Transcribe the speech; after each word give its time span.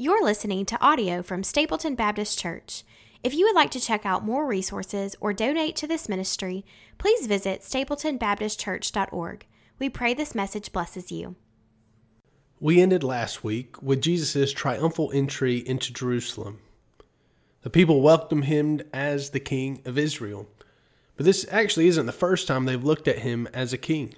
You're 0.00 0.24
listening 0.24 0.64
to 0.64 0.80
audio 0.80 1.22
from 1.22 1.42
Stapleton 1.42 1.94
Baptist 1.94 2.38
Church. 2.38 2.84
If 3.22 3.34
you 3.34 3.44
would 3.44 3.54
like 3.54 3.70
to 3.72 3.78
check 3.78 4.06
out 4.06 4.24
more 4.24 4.46
resources 4.46 5.14
or 5.20 5.34
donate 5.34 5.76
to 5.76 5.86
this 5.86 6.08
ministry, 6.08 6.64
please 6.96 7.26
visit 7.26 7.60
stapletonbaptistchurch.org. 7.60 9.46
We 9.78 9.90
pray 9.90 10.14
this 10.14 10.34
message 10.34 10.72
blesses 10.72 11.12
you. 11.12 11.36
We 12.58 12.80
ended 12.80 13.04
last 13.04 13.44
week 13.44 13.82
with 13.82 14.00
Jesus' 14.00 14.54
triumphal 14.54 15.10
entry 15.12 15.58
into 15.58 15.92
Jerusalem. 15.92 16.60
The 17.60 17.68
people 17.68 18.00
welcomed 18.00 18.46
him 18.46 18.80
as 18.94 19.28
the 19.28 19.38
King 19.38 19.82
of 19.84 19.98
Israel. 19.98 20.48
But 21.16 21.26
this 21.26 21.44
actually 21.50 21.88
isn't 21.88 22.06
the 22.06 22.12
first 22.12 22.48
time 22.48 22.64
they've 22.64 22.82
looked 22.82 23.06
at 23.06 23.18
him 23.18 23.46
as 23.52 23.74
a 23.74 23.76
king. 23.76 24.14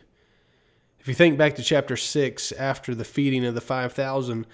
If 1.00 1.08
you 1.08 1.14
think 1.14 1.36
back 1.36 1.56
to 1.56 1.62
chapter 1.64 1.96
6, 1.96 2.52
after 2.52 2.94
the 2.94 3.02
feeding 3.02 3.44
of 3.44 3.56
the 3.56 3.60
5,000, 3.60 4.46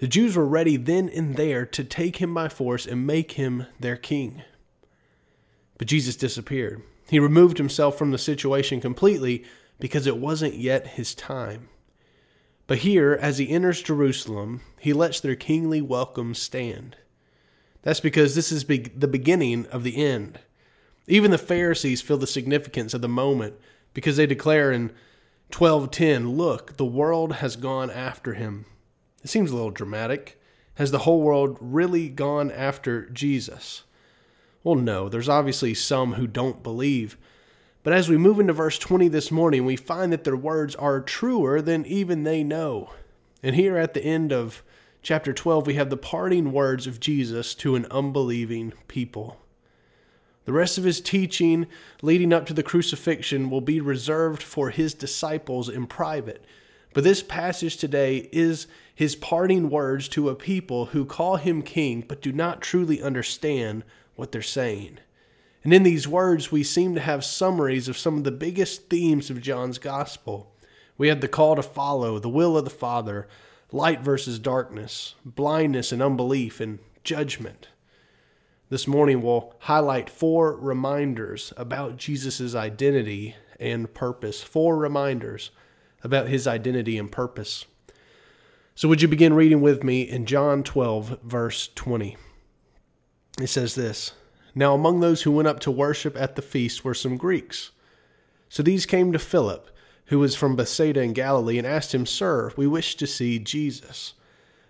the 0.00 0.08
Jews 0.08 0.34
were 0.34 0.46
ready 0.46 0.78
then 0.78 1.10
and 1.10 1.36
there 1.36 1.66
to 1.66 1.84
take 1.84 2.16
him 2.16 2.32
by 2.32 2.48
force 2.48 2.86
and 2.86 3.06
make 3.06 3.32
him 3.32 3.66
their 3.78 3.96
king. 3.96 4.42
But 5.76 5.88
Jesus 5.88 6.16
disappeared. 6.16 6.82
He 7.10 7.18
removed 7.18 7.58
himself 7.58 7.98
from 7.98 8.10
the 8.10 8.18
situation 8.18 8.80
completely 8.80 9.44
because 9.78 10.06
it 10.06 10.16
wasn't 10.16 10.54
yet 10.54 10.86
his 10.86 11.14
time. 11.14 11.68
But 12.66 12.78
here, 12.78 13.18
as 13.20 13.36
he 13.36 13.50
enters 13.50 13.82
Jerusalem, 13.82 14.62
he 14.78 14.94
lets 14.94 15.20
their 15.20 15.34
kingly 15.34 15.82
welcome 15.82 16.34
stand. 16.34 16.96
That's 17.82 18.00
because 18.00 18.34
this 18.34 18.50
is 18.50 18.64
be- 18.64 18.78
the 18.78 19.08
beginning 19.08 19.66
of 19.66 19.82
the 19.82 20.02
end. 20.02 20.38
Even 21.08 21.30
the 21.30 21.38
Pharisees 21.38 22.00
feel 22.00 22.16
the 22.16 22.26
significance 22.26 22.94
of 22.94 23.02
the 23.02 23.08
moment 23.08 23.54
because 23.92 24.16
they 24.16 24.26
declare 24.26 24.72
in 24.72 24.92
12:10, 25.50 26.36
"Look, 26.36 26.78
the 26.78 26.86
world 26.86 27.34
has 27.34 27.56
gone 27.56 27.90
after 27.90 28.34
him." 28.34 28.64
It 29.22 29.28
seems 29.28 29.50
a 29.50 29.54
little 29.54 29.70
dramatic. 29.70 30.40
Has 30.74 30.90
the 30.90 31.00
whole 31.00 31.20
world 31.20 31.58
really 31.60 32.08
gone 32.08 32.50
after 32.50 33.08
Jesus? 33.10 33.84
Well, 34.64 34.76
no, 34.76 35.08
there's 35.08 35.28
obviously 35.28 35.74
some 35.74 36.14
who 36.14 36.26
don't 36.26 36.62
believe. 36.62 37.16
But 37.82 37.92
as 37.92 38.08
we 38.08 38.16
move 38.16 38.38
into 38.38 38.52
verse 38.52 38.78
20 38.78 39.08
this 39.08 39.30
morning, 39.30 39.64
we 39.64 39.76
find 39.76 40.12
that 40.12 40.24
their 40.24 40.36
words 40.36 40.74
are 40.76 41.00
truer 41.00 41.62
than 41.62 41.86
even 41.86 42.24
they 42.24 42.44
know. 42.44 42.90
And 43.42 43.56
here 43.56 43.78
at 43.78 43.94
the 43.94 44.04
end 44.04 44.32
of 44.32 44.62
chapter 45.02 45.32
12, 45.32 45.66
we 45.66 45.74
have 45.74 45.88
the 45.88 45.96
parting 45.96 46.52
words 46.52 46.86
of 46.86 47.00
Jesus 47.00 47.54
to 47.56 47.74
an 47.74 47.86
unbelieving 47.90 48.74
people. 48.86 49.38
The 50.44 50.52
rest 50.52 50.78
of 50.78 50.84
his 50.84 51.00
teaching 51.00 51.66
leading 52.02 52.32
up 52.32 52.44
to 52.46 52.54
the 52.54 52.62
crucifixion 52.62 53.50
will 53.50 53.60
be 53.60 53.80
reserved 53.80 54.42
for 54.42 54.70
his 54.70 54.92
disciples 54.92 55.68
in 55.68 55.86
private. 55.86 56.44
But 56.92 57.04
this 57.04 57.22
passage 57.22 57.76
today 57.76 58.28
is 58.32 58.66
his 58.94 59.14
parting 59.14 59.70
words 59.70 60.08
to 60.08 60.28
a 60.28 60.34
people 60.34 60.86
who 60.86 61.04
call 61.04 61.36
him 61.36 61.62
king 61.62 62.04
but 62.06 62.20
do 62.20 62.32
not 62.32 62.60
truly 62.60 63.00
understand 63.00 63.84
what 64.16 64.32
they're 64.32 64.42
saying. 64.42 64.98
And 65.62 65.72
in 65.72 65.82
these 65.82 66.08
words, 66.08 66.50
we 66.50 66.62
seem 66.62 66.94
to 66.94 67.00
have 67.00 67.24
summaries 67.24 67.88
of 67.88 67.98
some 67.98 68.16
of 68.16 68.24
the 68.24 68.30
biggest 68.30 68.88
themes 68.88 69.30
of 69.30 69.42
John's 69.42 69.78
gospel. 69.78 70.52
We 70.96 71.08
have 71.08 71.20
the 71.20 71.28
call 71.28 71.56
to 71.56 71.62
follow, 71.62 72.18
the 72.18 72.28
will 72.28 72.56
of 72.56 72.64
the 72.64 72.70
Father, 72.70 73.28
light 73.70 74.00
versus 74.00 74.38
darkness, 74.38 75.14
blindness 75.24 75.92
and 75.92 76.02
unbelief, 76.02 76.60
and 76.60 76.78
judgment. 77.04 77.68
This 78.68 78.86
morning, 78.86 79.22
we'll 79.22 79.54
highlight 79.60 80.08
four 80.08 80.56
reminders 80.56 81.52
about 81.56 81.96
Jesus' 81.96 82.54
identity 82.54 83.36
and 83.58 83.92
purpose. 83.92 84.42
Four 84.42 84.76
reminders 84.76 85.50
about 86.02 86.28
his 86.28 86.46
identity 86.46 86.98
and 86.98 87.10
purpose. 87.10 87.66
So, 88.74 88.88
would 88.88 89.02
you 89.02 89.08
begin 89.08 89.34
reading 89.34 89.60
with 89.60 89.84
me 89.84 90.02
in 90.02 90.26
John 90.26 90.62
12, 90.62 91.20
verse 91.22 91.68
20? 91.74 92.16
It 93.40 93.48
says 93.48 93.74
this 93.74 94.12
Now, 94.54 94.74
among 94.74 95.00
those 95.00 95.22
who 95.22 95.32
went 95.32 95.48
up 95.48 95.60
to 95.60 95.70
worship 95.70 96.16
at 96.16 96.36
the 96.36 96.42
feast 96.42 96.84
were 96.84 96.94
some 96.94 97.16
Greeks. 97.16 97.70
So 98.48 98.62
these 98.62 98.84
came 98.84 99.12
to 99.12 99.18
Philip, 99.18 99.70
who 100.06 100.18
was 100.18 100.34
from 100.34 100.56
Bethsaida 100.56 101.00
in 101.00 101.12
Galilee, 101.12 101.56
and 101.56 101.66
asked 101.66 101.94
him, 101.94 102.04
Sir, 102.04 102.52
we 102.56 102.66
wish 102.66 102.96
to 102.96 103.06
see 103.06 103.38
Jesus. 103.38 104.14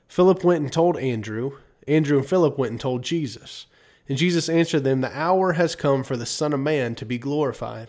Philip 0.06 0.44
went 0.44 0.62
and 0.62 0.72
told 0.72 0.98
Andrew. 0.98 1.52
Andrew 1.88 2.18
and 2.18 2.28
Philip 2.28 2.58
went 2.58 2.72
and 2.72 2.80
told 2.80 3.02
Jesus. 3.02 3.66
And 4.08 4.18
Jesus 4.18 4.48
answered 4.48 4.84
them, 4.84 5.00
The 5.00 5.16
hour 5.16 5.54
has 5.54 5.74
come 5.74 6.04
for 6.04 6.16
the 6.16 6.26
Son 6.26 6.52
of 6.52 6.60
Man 6.60 6.94
to 6.96 7.06
be 7.06 7.16
glorified. 7.16 7.88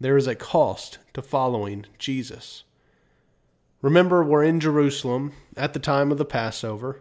There 0.00 0.16
is 0.16 0.28
a 0.28 0.36
cost 0.36 0.98
to 1.14 1.22
following 1.22 1.86
Jesus. 1.98 2.62
Remember, 3.82 4.22
we're 4.22 4.44
in 4.44 4.60
Jerusalem 4.60 5.32
at 5.56 5.72
the 5.72 5.80
time 5.80 6.12
of 6.12 6.18
the 6.18 6.24
Passover. 6.24 7.00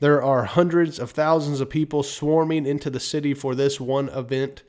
There 0.00 0.22
are 0.22 0.44
hundreds 0.44 0.98
of 0.98 1.12
thousands 1.12 1.60
of 1.60 1.70
people 1.70 2.02
swarming 2.02 2.66
into 2.66 2.90
the 2.90 3.00
city 3.00 3.32
for 3.32 3.54
this 3.54 3.80
one 3.80 4.08
event. 4.08 4.62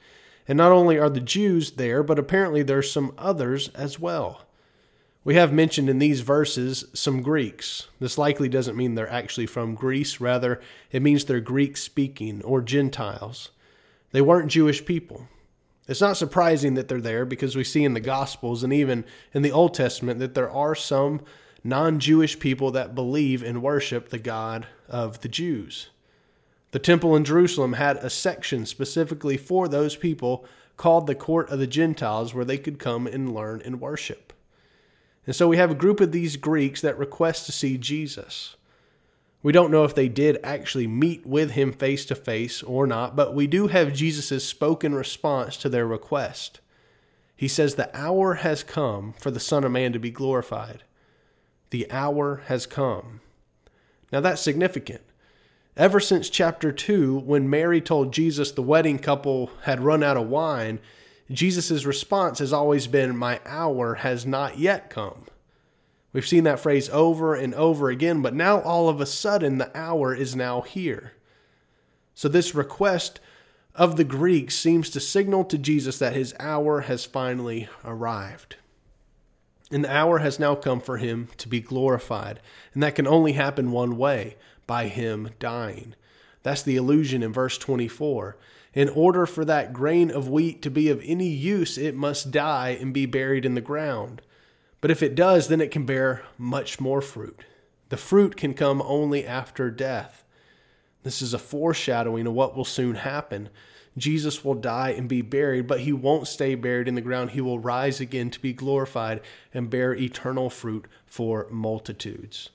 And 0.47 0.57
not 0.57 0.71
only 0.71 0.97
are 0.97 1.09
the 1.09 1.19
Jews 1.19 1.71
there, 1.71 2.03
but 2.03 2.19
apparently 2.19 2.63
there's 2.63 2.91
some 2.91 3.13
others 3.17 3.69
as 3.69 3.99
well. 3.99 4.43
We 5.23 5.35
have 5.35 5.51
mentioned 5.51 5.89
in 5.89 5.99
these 5.99 6.21
verses 6.21 6.85
some 6.93 7.21
Greeks. 7.21 7.87
This 7.99 8.17
likely 8.17 8.47
doesn't 8.47 8.77
mean 8.77 8.95
they're 8.95 9.11
actually 9.11 9.47
from 9.47 9.75
Greece, 9.75 10.21
rather, 10.21 10.61
it 10.91 11.01
means 11.01 11.25
they're 11.25 11.41
Greek 11.41 11.75
speaking 11.75 12.41
or 12.43 12.61
Gentiles. 12.61 13.49
They 14.11 14.21
weren't 14.21 14.49
Jewish 14.51 14.85
people. 14.85 15.27
It's 15.87 16.01
not 16.01 16.17
surprising 16.17 16.73
that 16.73 16.87
they're 16.87 16.99
there 16.99 17.25
because 17.25 17.55
we 17.55 17.63
see 17.63 17.85
in 17.85 17.93
the 17.93 17.99
Gospels 17.99 18.63
and 18.63 18.73
even 18.73 19.05
in 19.33 19.41
the 19.41 19.51
Old 19.51 19.73
Testament 19.73 20.19
that 20.19 20.35
there 20.35 20.49
are 20.49 20.75
some 20.75 21.21
non 21.63 21.99
Jewish 21.99 22.39
people 22.39 22.71
that 22.71 22.95
believe 22.95 23.41
and 23.41 23.63
worship 23.63 24.09
the 24.09 24.19
God 24.19 24.67
of 24.89 25.21
the 25.21 25.29
Jews. 25.29 25.89
The 26.71 26.79
temple 26.79 27.15
in 27.15 27.23
Jerusalem 27.23 27.73
had 27.73 27.97
a 27.97 28.09
section 28.09 28.65
specifically 28.65 29.37
for 29.37 29.67
those 29.67 29.95
people 29.95 30.45
called 30.75 31.07
the 31.07 31.15
Court 31.15 31.49
of 31.49 31.59
the 31.59 31.67
Gentiles 31.67 32.33
where 32.33 32.45
they 32.45 32.57
could 32.57 32.79
come 32.79 33.07
and 33.07 33.33
learn 33.33 33.61
and 33.63 33.79
worship. 33.79 34.33
And 35.25 35.35
so 35.35 35.47
we 35.47 35.57
have 35.57 35.71
a 35.71 35.75
group 35.75 35.99
of 35.99 36.11
these 36.11 36.37
Greeks 36.37 36.81
that 36.81 36.97
request 36.97 37.45
to 37.45 37.51
see 37.51 37.77
Jesus. 37.77 38.55
We 39.47 39.53
don't 39.53 39.71
know 39.71 39.85
if 39.85 39.95
they 39.95 40.09
did 40.09 40.39
actually 40.43 40.87
meet 40.87 41.25
with 41.25 41.51
him 41.51 41.71
face 41.71 42.03
to 42.07 42.15
face 42.15 42.61
or 42.61 42.85
not, 42.85 43.15
but 43.15 43.33
we 43.33 43.47
do 43.47 43.67
have 43.67 43.93
Jesus' 43.93 44.43
spoken 44.43 44.93
response 44.93 45.55
to 45.55 45.69
their 45.69 45.87
request. 45.87 46.59
He 47.33 47.47
says, 47.47 47.75
The 47.75 47.89
hour 47.97 48.33
has 48.33 48.61
come 48.61 49.13
for 49.13 49.31
the 49.31 49.39
Son 49.39 49.63
of 49.63 49.71
Man 49.71 49.93
to 49.93 49.99
be 49.99 50.11
glorified. 50.11 50.83
The 51.69 51.89
hour 51.89 52.41
has 52.47 52.65
come. 52.65 53.21
Now 54.11 54.19
that's 54.19 54.41
significant. 54.41 55.03
Ever 55.77 56.01
since 56.01 56.29
chapter 56.29 56.73
2, 56.73 57.19
when 57.19 57.49
Mary 57.49 57.79
told 57.79 58.11
Jesus 58.11 58.51
the 58.51 58.61
wedding 58.61 58.99
couple 58.99 59.51
had 59.63 59.79
run 59.79 60.03
out 60.03 60.17
of 60.17 60.27
wine, 60.27 60.79
Jesus' 61.31 61.85
response 61.85 62.39
has 62.39 62.51
always 62.51 62.85
been, 62.87 63.15
My 63.15 63.39
hour 63.45 63.93
has 63.93 64.25
not 64.25 64.59
yet 64.59 64.89
come. 64.89 65.23
We've 66.13 66.27
seen 66.27 66.45
that 66.45 66.59
phrase 66.59 66.89
over 66.89 67.35
and 67.35 67.53
over 67.53 67.89
again, 67.89 68.21
but 68.21 68.33
now 68.33 68.61
all 68.61 68.89
of 68.89 69.01
a 69.01 69.05
sudden 69.05 69.57
the 69.57 69.75
hour 69.77 70.15
is 70.15 70.35
now 70.35 70.61
here. 70.61 71.13
So, 72.15 72.27
this 72.27 72.55
request 72.55 73.19
of 73.75 73.95
the 73.95 74.03
Greeks 74.03 74.55
seems 74.55 74.89
to 74.89 74.99
signal 74.99 75.45
to 75.45 75.57
Jesus 75.57 75.99
that 75.99 76.15
his 76.15 76.33
hour 76.39 76.81
has 76.81 77.05
finally 77.05 77.69
arrived. 77.85 78.55
And 79.69 79.83
the 79.83 79.93
hour 79.93 80.19
has 80.19 80.39
now 80.39 80.55
come 80.55 80.79
for 80.79 80.97
him 80.97 81.27
to 81.37 81.47
be 81.47 81.59
glorified. 81.59 82.39
And 82.73 82.81
that 82.81 82.95
can 82.95 83.05
only 83.05 83.33
happen 83.33 83.71
one 83.71 83.97
way 83.97 84.37
by 84.65 84.87
him 84.87 85.29
dying. 85.39 85.93
That's 86.41 86.63
the 86.63 86.77
allusion 86.77 87.21
in 87.21 87.33
verse 87.33 87.57
24. 87.57 88.37
In 88.73 88.89
order 88.89 89.25
for 89.25 89.43
that 89.45 89.73
grain 89.73 90.09
of 90.09 90.29
wheat 90.29 90.61
to 90.61 90.71
be 90.71 90.89
of 90.89 91.01
any 91.03 91.27
use, 91.27 91.77
it 91.77 91.95
must 91.95 92.31
die 92.31 92.77
and 92.79 92.93
be 92.93 93.05
buried 93.05 93.45
in 93.45 93.55
the 93.55 93.61
ground. 93.61 94.21
But 94.81 94.91
if 94.91 95.01
it 95.01 95.15
does, 95.15 95.47
then 95.47 95.61
it 95.61 95.71
can 95.71 95.85
bear 95.85 96.23
much 96.37 96.79
more 96.79 97.01
fruit. 97.01 97.41
The 97.89 97.97
fruit 97.97 98.35
can 98.35 98.53
come 98.53 98.81
only 98.81 99.25
after 99.25 99.71
death. 99.71 100.23
This 101.03 101.21
is 101.21 101.33
a 101.33 101.39
foreshadowing 101.39 102.27
of 102.27 102.33
what 102.33 102.55
will 102.55 102.65
soon 102.65 102.95
happen. 102.95 103.49
Jesus 103.97 104.45
will 104.45 104.53
die 104.53 104.89
and 104.89 105.07
be 105.07 105.21
buried, 105.21 105.67
but 105.67 105.79
he 105.79 105.93
won't 105.93 106.27
stay 106.27 106.53
buried 106.53 106.87
in 106.87 106.95
the 106.95 107.01
ground. 107.01 107.31
He 107.31 107.41
will 107.41 107.59
rise 107.59 107.99
again 107.99 108.29
to 108.29 108.39
be 108.39 108.53
glorified 108.53 109.21
and 109.53 109.69
bear 109.69 109.95
eternal 109.95 110.49
fruit 110.49 110.85
for 111.05 111.47
multitudes. 111.49 112.49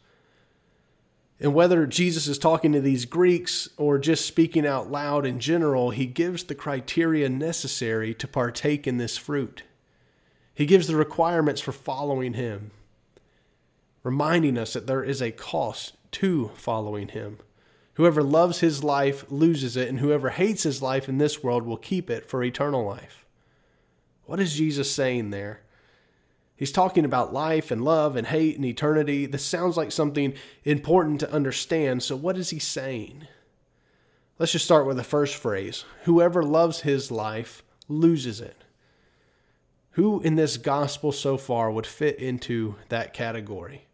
And 1.40 1.54
whether 1.54 1.86
Jesus 1.86 2.28
is 2.28 2.38
talking 2.38 2.72
to 2.72 2.80
these 2.80 3.04
Greeks 3.04 3.68
or 3.76 3.98
just 3.98 4.26
speaking 4.26 4.64
out 4.64 4.92
loud 4.92 5.26
in 5.26 5.40
general, 5.40 5.90
he 5.90 6.06
gives 6.06 6.44
the 6.44 6.54
criteria 6.54 7.28
necessary 7.28 8.14
to 8.14 8.28
partake 8.28 8.86
in 8.86 8.98
this 8.98 9.16
fruit. 9.16 9.64
He 10.54 10.66
gives 10.66 10.86
the 10.86 10.96
requirements 10.96 11.60
for 11.60 11.72
following 11.72 12.34
him, 12.34 12.70
reminding 14.02 14.58
us 14.58 14.72
that 14.74 14.86
there 14.86 15.02
is 15.02 15.22
a 15.22 15.30
cost 15.30 15.94
to 16.12 16.50
following 16.54 17.08
him. 17.08 17.38
Whoever 17.94 18.22
loves 18.22 18.60
his 18.60 18.82
life 18.82 19.24
loses 19.30 19.76
it, 19.76 19.88
and 19.88 20.00
whoever 20.00 20.30
hates 20.30 20.62
his 20.62 20.82
life 20.82 21.08
in 21.08 21.18
this 21.18 21.42
world 21.42 21.64
will 21.64 21.76
keep 21.76 22.10
it 22.10 22.26
for 22.26 22.42
eternal 22.42 22.84
life. 22.84 23.24
What 24.24 24.40
is 24.40 24.54
Jesus 24.54 24.90
saying 24.90 25.30
there? 25.30 25.60
He's 26.56 26.72
talking 26.72 27.04
about 27.04 27.32
life 27.32 27.70
and 27.70 27.84
love 27.84 28.14
and 28.14 28.26
hate 28.26 28.56
and 28.56 28.64
eternity. 28.64 29.26
This 29.26 29.44
sounds 29.44 29.76
like 29.76 29.90
something 29.90 30.34
important 30.64 31.20
to 31.20 31.32
understand. 31.32 32.02
So, 32.02 32.14
what 32.14 32.38
is 32.38 32.50
he 32.50 32.58
saying? 32.58 33.26
Let's 34.38 34.52
just 34.52 34.64
start 34.64 34.86
with 34.86 34.96
the 34.96 35.04
first 35.04 35.34
phrase 35.34 35.84
Whoever 36.04 36.42
loves 36.42 36.80
his 36.80 37.10
life 37.10 37.62
loses 37.88 38.40
it. 38.40 38.61
Who 39.92 40.20
in 40.20 40.36
this 40.36 40.56
gospel 40.56 41.12
so 41.12 41.36
far 41.36 41.70
would 41.70 41.86
fit 41.86 42.18
into 42.18 42.76
that 42.88 43.12
category? 43.12 43.86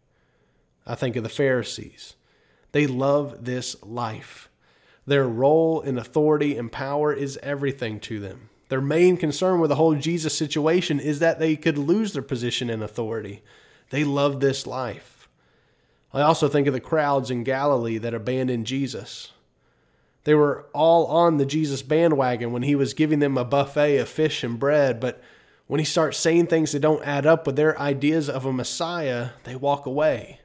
I 0.87 0.95
think 0.95 1.15
of 1.15 1.23
the 1.23 1.29
Pharisees. 1.29 2.15
They 2.71 2.87
love 2.87 3.45
this 3.45 3.81
life. 3.83 4.49
Their 5.05 5.27
role 5.27 5.81
in 5.81 5.97
authority 5.97 6.57
and 6.57 6.71
power 6.71 7.11
is 7.11 7.39
everything 7.41 7.99
to 8.01 8.19
them. 8.19 8.49
Their 8.69 8.81
main 8.81 9.17
concern 9.17 9.59
with 9.59 9.69
the 9.69 9.75
whole 9.75 9.95
Jesus 9.95 10.37
situation 10.37 10.99
is 10.99 11.19
that 11.19 11.39
they 11.39 11.55
could 11.55 11.77
lose 11.77 12.13
their 12.13 12.21
position 12.21 12.69
in 12.69 12.83
authority. 12.83 13.41
They 13.89 14.03
love 14.03 14.39
this 14.39 14.67
life. 14.67 15.27
I 16.13 16.21
also 16.21 16.47
think 16.47 16.67
of 16.67 16.73
the 16.73 16.79
crowds 16.79 17.31
in 17.31 17.43
Galilee 17.43 17.97
that 17.97 18.13
abandoned 18.13 18.67
Jesus. 18.67 19.31
They 20.23 20.35
were 20.35 20.67
all 20.73 21.07
on 21.07 21.37
the 21.37 21.45
Jesus 21.45 21.81
bandwagon 21.81 22.51
when 22.51 22.63
he 22.63 22.75
was 22.75 22.93
giving 22.93 23.19
them 23.19 23.37
a 23.37 23.45
buffet 23.45 23.97
of 23.97 24.09
fish 24.09 24.43
and 24.43 24.59
bread, 24.59 24.99
but 24.99 25.21
when 25.69 25.77
he 25.77 25.85
starts 25.85 26.17
saying 26.17 26.47
things 26.47 26.71
that 26.71 26.79
don't 26.79 27.05
add 27.05 27.27
up 27.27 27.45
with 27.45 27.55
their 27.55 27.79
ideas 27.79 28.27
of 28.27 28.43
a 28.43 28.51
Messiah, 28.51 29.29
they 29.43 29.55
walk 29.55 29.85
away. 29.85 30.39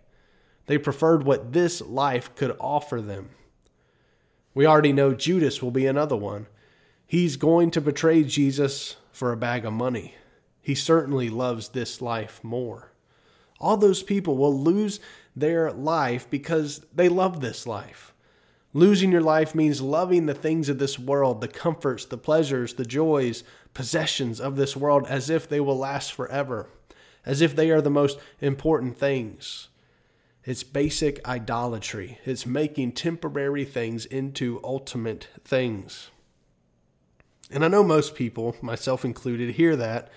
They 0.67 0.77
preferred 0.77 1.25
what 1.25 1.55
this 1.55 1.81
life 1.81 2.35
could 2.35 2.55
offer 2.61 3.01
them. 3.01 3.31
We 4.53 4.67
already 4.67 4.93
know 4.93 5.15
Judas 5.15 5.63
will 5.63 5.71
be 5.71 5.87
another 5.87 6.15
one. 6.15 6.47
He's 7.07 7.39
going 7.39 7.71
to 7.71 7.81
betray 7.81 8.23
Jesus 8.25 8.97
for 9.13 9.33
a 9.33 9.37
bag 9.39 9.65
of 9.65 9.73
money. 9.73 10.15
He 10.61 10.75
certainly 10.75 11.31
loves 11.31 11.71
this 11.71 12.03
life 12.03 12.45
more. 12.45 12.93
All 13.59 13.79
those 13.79 14.03
people 14.03 14.37
will 14.37 14.61
lose 14.61 15.01
their 15.35 15.73
life 15.73 16.29
because 16.29 16.85
they 16.95 17.09
love 17.09 17.41
this 17.41 17.67
life. 17.67 18.13
Losing 18.75 19.11
your 19.11 19.23
life 19.23 19.55
means 19.55 19.81
loving 19.81 20.27
the 20.27 20.35
things 20.35 20.69
of 20.69 20.79
this 20.79 20.99
world, 20.99 21.41
the 21.41 21.49
comforts, 21.49 22.05
the 22.05 22.19
pleasures, 22.19 22.75
the 22.75 22.85
joys, 22.85 23.43
possessions 23.75 24.41
of 24.41 24.57
this 24.57 24.77
world 24.77 25.05
as 25.09 25.29
if 25.29 25.49
they 25.49 25.61
will 25.61 25.77
last 25.77 26.13
forever, 26.13 26.69
as 27.27 27.41
if 27.41 27.55
they 27.55 27.71
are 27.71 27.81
the 27.81 27.91
most 27.91 28.19
important 28.41 28.97
things. 28.97 29.69
It's 30.45 30.63
basic 30.63 31.27
idolatry. 31.27 32.19
It's 32.25 32.47
making 32.47 32.93
temporary 32.93 33.65
things 33.65 34.05
into 34.05 34.61
ultimate 34.63 35.29
things. 35.45 36.11
And 37.51 37.65
I 37.65 37.69
know 37.69 37.83
most 37.83 38.15
people, 38.15 38.57
myself 38.61 39.05
included, 39.05 39.55
hear 39.55 39.77
that 39.77 40.11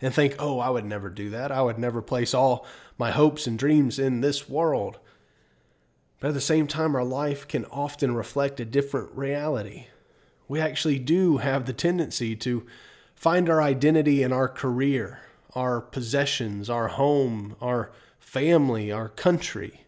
and 0.00 0.14
think, 0.14 0.36
oh, 0.38 0.58
I 0.58 0.70
would 0.70 0.84
never 0.84 1.08
do 1.08 1.30
that. 1.30 1.50
I 1.50 1.62
would 1.62 1.78
never 1.78 2.02
place 2.02 2.34
all 2.34 2.66
my 2.98 3.10
hopes 3.10 3.46
and 3.46 3.58
dreams 3.58 3.98
in 3.98 4.20
this 4.20 4.48
world. 4.48 4.98
But 6.20 6.28
at 6.28 6.34
the 6.34 6.40
same 6.40 6.66
time, 6.66 6.94
our 6.94 7.04
life 7.04 7.48
can 7.48 7.64
often 7.66 8.14
reflect 8.14 8.60
a 8.60 8.64
different 8.64 9.10
reality. 9.12 9.86
We 10.46 10.60
actually 10.60 10.98
do 10.98 11.38
have 11.38 11.64
the 11.64 11.72
tendency 11.72 12.36
to 12.36 12.66
find 13.14 13.48
our 13.48 13.62
identity 13.62 14.22
in 14.22 14.32
our 14.32 14.48
career, 14.48 15.20
our 15.54 15.80
possessions, 15.80 16.68
our 16.68 16.88
home, 16.88 17.56
our 17.60 17.90
family, 18.18 18.90
our 18.90 19.08
country. 19.08 19.84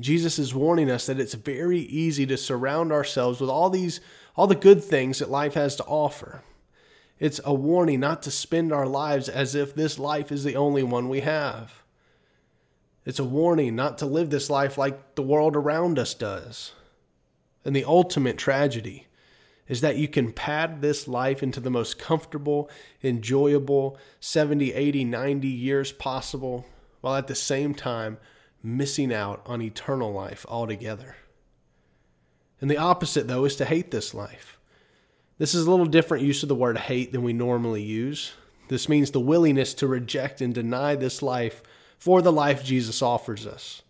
Jesus 0.00 0.38
is 0.38 0.54
warning 0.54 0.90
us 0.90 1.06
that 1.06 1.20
it's 1.20 1.34
very 1.34 1.80
easy 1.80 2.26
to 2.26 2.36
surround 2.36 2.92
ourselves 2.92 3.40
with 3.40 3.50
all 3.50 3.70
these 3.70 4.00
all 4.34 4.46
the 4.46 4.54
good 4.54 4.82
things 4.82 5.18
that 5.18 5.30
life 5.30 5.54
has 5.54 5.76
to 5.76 5.84
offer. 5.84 6.42
It's 7.18 7.40
a 7.44 7.52
warning 7.52 8.00
not 8.00 8.22
to 8.22 8.30
spend 8.30 8.72
our 8.72 8.86
lives 8.86 9.28
as 9.28 9.54
if 9.54 9.74
this 9.74 9.98
life 9.98 10.32
is 10.32 10.42
the 10.42 10.56
only 10.56 10.82
one 10.82 11.08
we 11.08 11.20
have. 11.20 11.82
It's 13.04 13.18
a 13.18 13.24
warning 13.24 13.76
not 13.76 13.98
to 13.98 14.06
live 14.06 14.30
this 14.30 14.48
life 14.48 14.78
like 14.78 15.14
the 15.14 15.22
world 15.22 15.54
around 15.54 15.98
us 15.98 16.14
does. 16.14 16.72
And 17.64 17.76
the 17.76 17.84
ultimate 17.84 18.38
tragedy 18.38 19.06
is 19.72 19.80
that 19.80 19.96
you 19.96 20.06
can 20.06 20.30
pad 20.30 20.82
this 20.82 21.08
life 21.08 21.42
into 21.42 21.58
the 21.58 21.70
most 21.70 21.98
comfortable, 21.98 22.68
enjoyable 23.02 23.96
70, 24.20 24.74
80, 24.74 25.04
90 25.04 25.48
years 25.48 25.92
possible, 25.92 26.66
while 27.00 27.14
at 27.14 27.26
the 27.26 27.34
same 27.34 27.74
time 27.74 28.18
missing 28.62 29.14
out 29.14 29.40
on 29.46 29.62
eternal 29.62 30.12
life 30.12 30.44
altogether. 30.46 31.16
And 32.60 32.70
the 32.70 32.76
opposite, 32.76 33.28
though, 33.28 33.46
is 33.46 33.56
to 33.56 33.64
hate 33.64 33.90
this 33.90 34.12
life. 34.12 34.58
This 35.38 35.54
is 35.54 35.66
a 35.66 35.70
little 35.70 35.86
different 35.86 36.22
use 36.22 36.42
of 36.42 36.50
the 36.50 36.54
word 36.54 36.76
hate 36.76 37.10
than 37.10 37.22
we 37.22 37.32
normally 37.32 37.82
use. 37.82 38.32
This 38.68 38.90
means 38.90 39.10
the 39.10 39.20
willingness 39.20 39.72
to 39.72 39.86
reject 39.86 40.42
and 40.42 40.52
deny 40.52 40.96
this 40.96 41.22
life 41.22 41.62
for 41.96 42.20
the 42.20 42.30
life 42.30 42.62
Jesus 42.62 43.00
offers 43.00 43.46
us. 43.46 43.80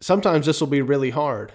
Sometimes 0.00 0.44
this 0.44 0.60
will 0.60 0.66
be 0.66 0.82
really 0.82 1.10
hard. 1.10 1.50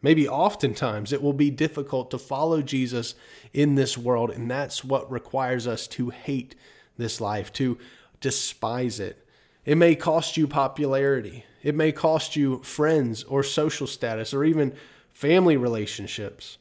Maybe 0.00 0.28
oftentimes 0.28 1.12
it 1.12 1.22
will 1.22 1.32
be 1.32 1.50
difficult 1.50 2.10
to 2.12 2.18
follow 2.18 2.62
Jesus 2.62 3.14
in 3.52 3.74
this 3.74 3.98
world, 3.98 4.30
and 4.30 4.50
that's 4.50 4.84
what 4.84 5.10
requires 5.10 5.66
us 5.66 5.86
to 5.88 6.10
hate 6.10 6.54
this 6.96 7.20
life, 7.20 7.52
to 7.54 7.78
despise 8.20 9.00
it. 9.00 9.26
It 9.64 9.76
may 9.76 9.94
cost 9.96 10.36
you 10.36 10.46
popularity, 10.46 11.44
it 11.62 11.74
may 11.74 11.92
cost 11.92 12.36
you 12.36 12.62
friends 12.62 13.24
or 13.24 13.42
social 13.42 13.86
status, 13.86 14.32
or 14.32 14.44
even 14.44 14.74
family 15.12 15.56
relationships. 15.56 16.58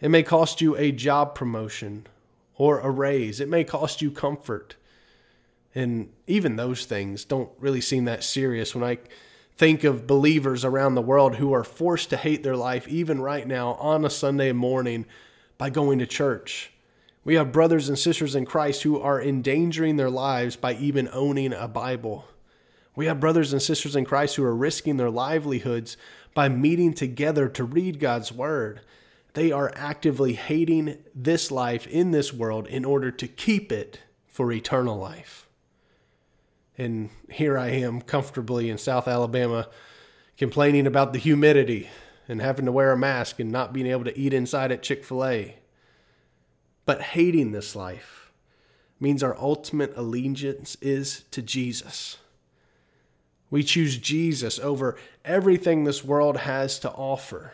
It 0.00 0.10
may 0.10 0.24
cost 0.24 0.60
you 0.60 0.76
a 0.76 0.90
job 0.90 1.36
promotion 1.36 2.08
or 2.56 2.80
a 2.80 2.90
raise. 2.90 3.40
It 3.40 3.48
may 3.48 3.62
cost 3.62 4.02
you 4.02 4.10
comfort. 4.10 4.74
And 5.74 6.10
even 6.26 6.56
those 6.56 6.84
things 6.84 7.24
don't 7.24 7.50
really 7.58 7.80
seem 7.80 8.04
that 8.06 8.24
serious 8.24 8.74
when 8.74 8.84
I 8.84 8.98
think 9.56 9.84
of 9.84 10.06
believers 10.06 10.64
around 10.64 10.94
the 10.94 11.02
world 11.02 11.36
who 11.36 11.52
are 11.52 11.64
forced 11.64 12.10
to 12.10 12.16
hate 12.16 12.42
their 12.42 12.56
life, 12.56 12.88
even 12.88 13.20
right 13.20 13.46
now 13.46 13.74
on 13.74 14.04
a 14.04 14.10
Sunday 14.10 14.52
morning, 14.52 15.06
by 15.58 15.70
going 15.70 15.98
to 15.98 16.06
church. 16.06 16.72
We 17.24 17.34
have 17.34 17.52
brothers 17.52 17.88
and 17.88 17.98
sisters 17.98 18.34
in 18.34 18.44
Christ 18.44 18.82
who 18.82 19.00
are 19.00 19.22
endangering 19.22 19.96
their 19.96 20.10
lives 20.10 20.56
by 20.56 20.74
even 20.74 21.08
owning 21.12 21.52
a 21.52 21.68
Bible. 21.68 22.26
We 22.96 23.06
have 23.06 23.20
brothers 23.20 23.52
and 23.52 23.62
sisters 23.62 23.94
in 23.94 24.04
Christ 24.04 24.36
who 24.36 24.44
are 24.44 24.54
risking 24.54 24.96
their 24.96 25.10
livelihoods 25.10 25.96
by 26.34 26.48
meeting 26.48 26.94
together 26.94 27.48
to 27.50 27.64
read 27.64 28.00
God's 28.00 28.32
Word. 28.32 28.80
They 29.34 29.52
are 29.52 29.72
actively 29.76 30.34
hating 30.34 30.98
this 31.14 31.50
life 31.50 31.86
in 31.86 32.10
this 32.10 32.32
world 32.32 32.66
in 32.66 32.84
order 32.84 33.10
to 33.10 33.28
keep 33.28 33.70
it 33.70 34.00
for 34.26 34.50
eternal 34.50 34.98
life. 34.98 35.46
And 36.78 37.10
here 37.30 37.58
I 37.58 37.68
am 37.68 38.00
comfortably 38.00 38.70
in 38.70 38.78
South 38.78 39.06
Alabama 39.06 39.68
complaining 40.36 40.86
about 40.86 41.12
the 41.12 41.18
humidity 41.18 41.88
and 42.28 42.40
having 42.40 42.64
to 42.64 42.72
wear 42.72 42.92
a 42.92 42.98
mask 42.98 43.40
and 43.40 43.50
not 43.50 43.72
being 43.72 43.86
able 43.86 44.04
to 44.04 44.18
eat 44.18 44.32
inside 44.32 44.72
at 44.72 44.82
Chick 44.82 45.04
fil 45.04 45.24
A. 45.24 45.56
But 46.84 47.02
hating 47.02 47.52
this 47.52 47.76
life 47.76 48.32
means 48.98 49.22
our 49.22 49.36
ultimate 49.38 49.92
allegiance 49.96 50.76
is 50.80 51.24
to 51.32 51.42
Jesus. 51.42 52.18
We 53.50 53.62
choose 53.62 53.98
Jesus 53.98 54.58
over 54.58 54.96
everything 55.24 55.84
this 55.84 56.02
world 56.02 56.38
has 56.38 56.78
to 56.80 56.90
offer. 56.90 57.52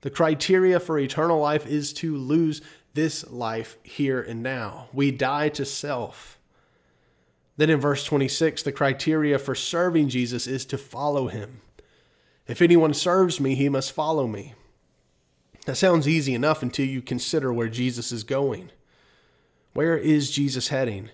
The 0.00 0.10
criteria 0.10 0.80
for 0.80 0.98
eternal 0.98 1.38
life 1.38 1.66
is 1.66 1.92
to 1.94 2.16
lose 2.16 2.62
this 2.94 3.30
life 3.30 3.76
here 3.82 4.20
and 4.20 4.42
now. 4.42 4.88
We 4.92 5.10
die 5.10 5.50
to 5.50 5.64
self. 5.64 6.38
Then 7.62 7.70
in 7.70 7.78
verse 7.78 8.02
26, 8.02 8.64
the 8.64 8.72
criteria 8.72 9.38
for 9.38 9.54
serving 9.54 10.08
Jesus 10.08 10.48
is 10.48 10.64
to 10.64 10.76
follow 10.76 11.28
him. 11.28 11.60
If 12.48 12.60
anyone 12.60 12.92
serves 12.92 13.38
me, 13.38 13.54
he 13.54 13.68
must 13.68 13.92
follow 13.92 14.26
me. 14.26 14.54
That 15.66 15.76
sounds 15.76 16.08
easy 16.08 16.34
enough 16.34 16.64
until 16.64 16.86
you 16.86 17.00
consider 17.00 17.52
where 17.52 17.68
Jesus 17.68 18.10
is 18.10 18.24
going. 18.24 18.72
Where 19.74 19.96
is 19.96 20.32
Jesus 20.32 20.70
heading? 20.70 21.10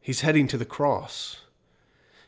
He's 0.00 0.22
heading 0.22 0.48
to 0.48 0.56
the 0.56 0.64
cross. 0.64 1.42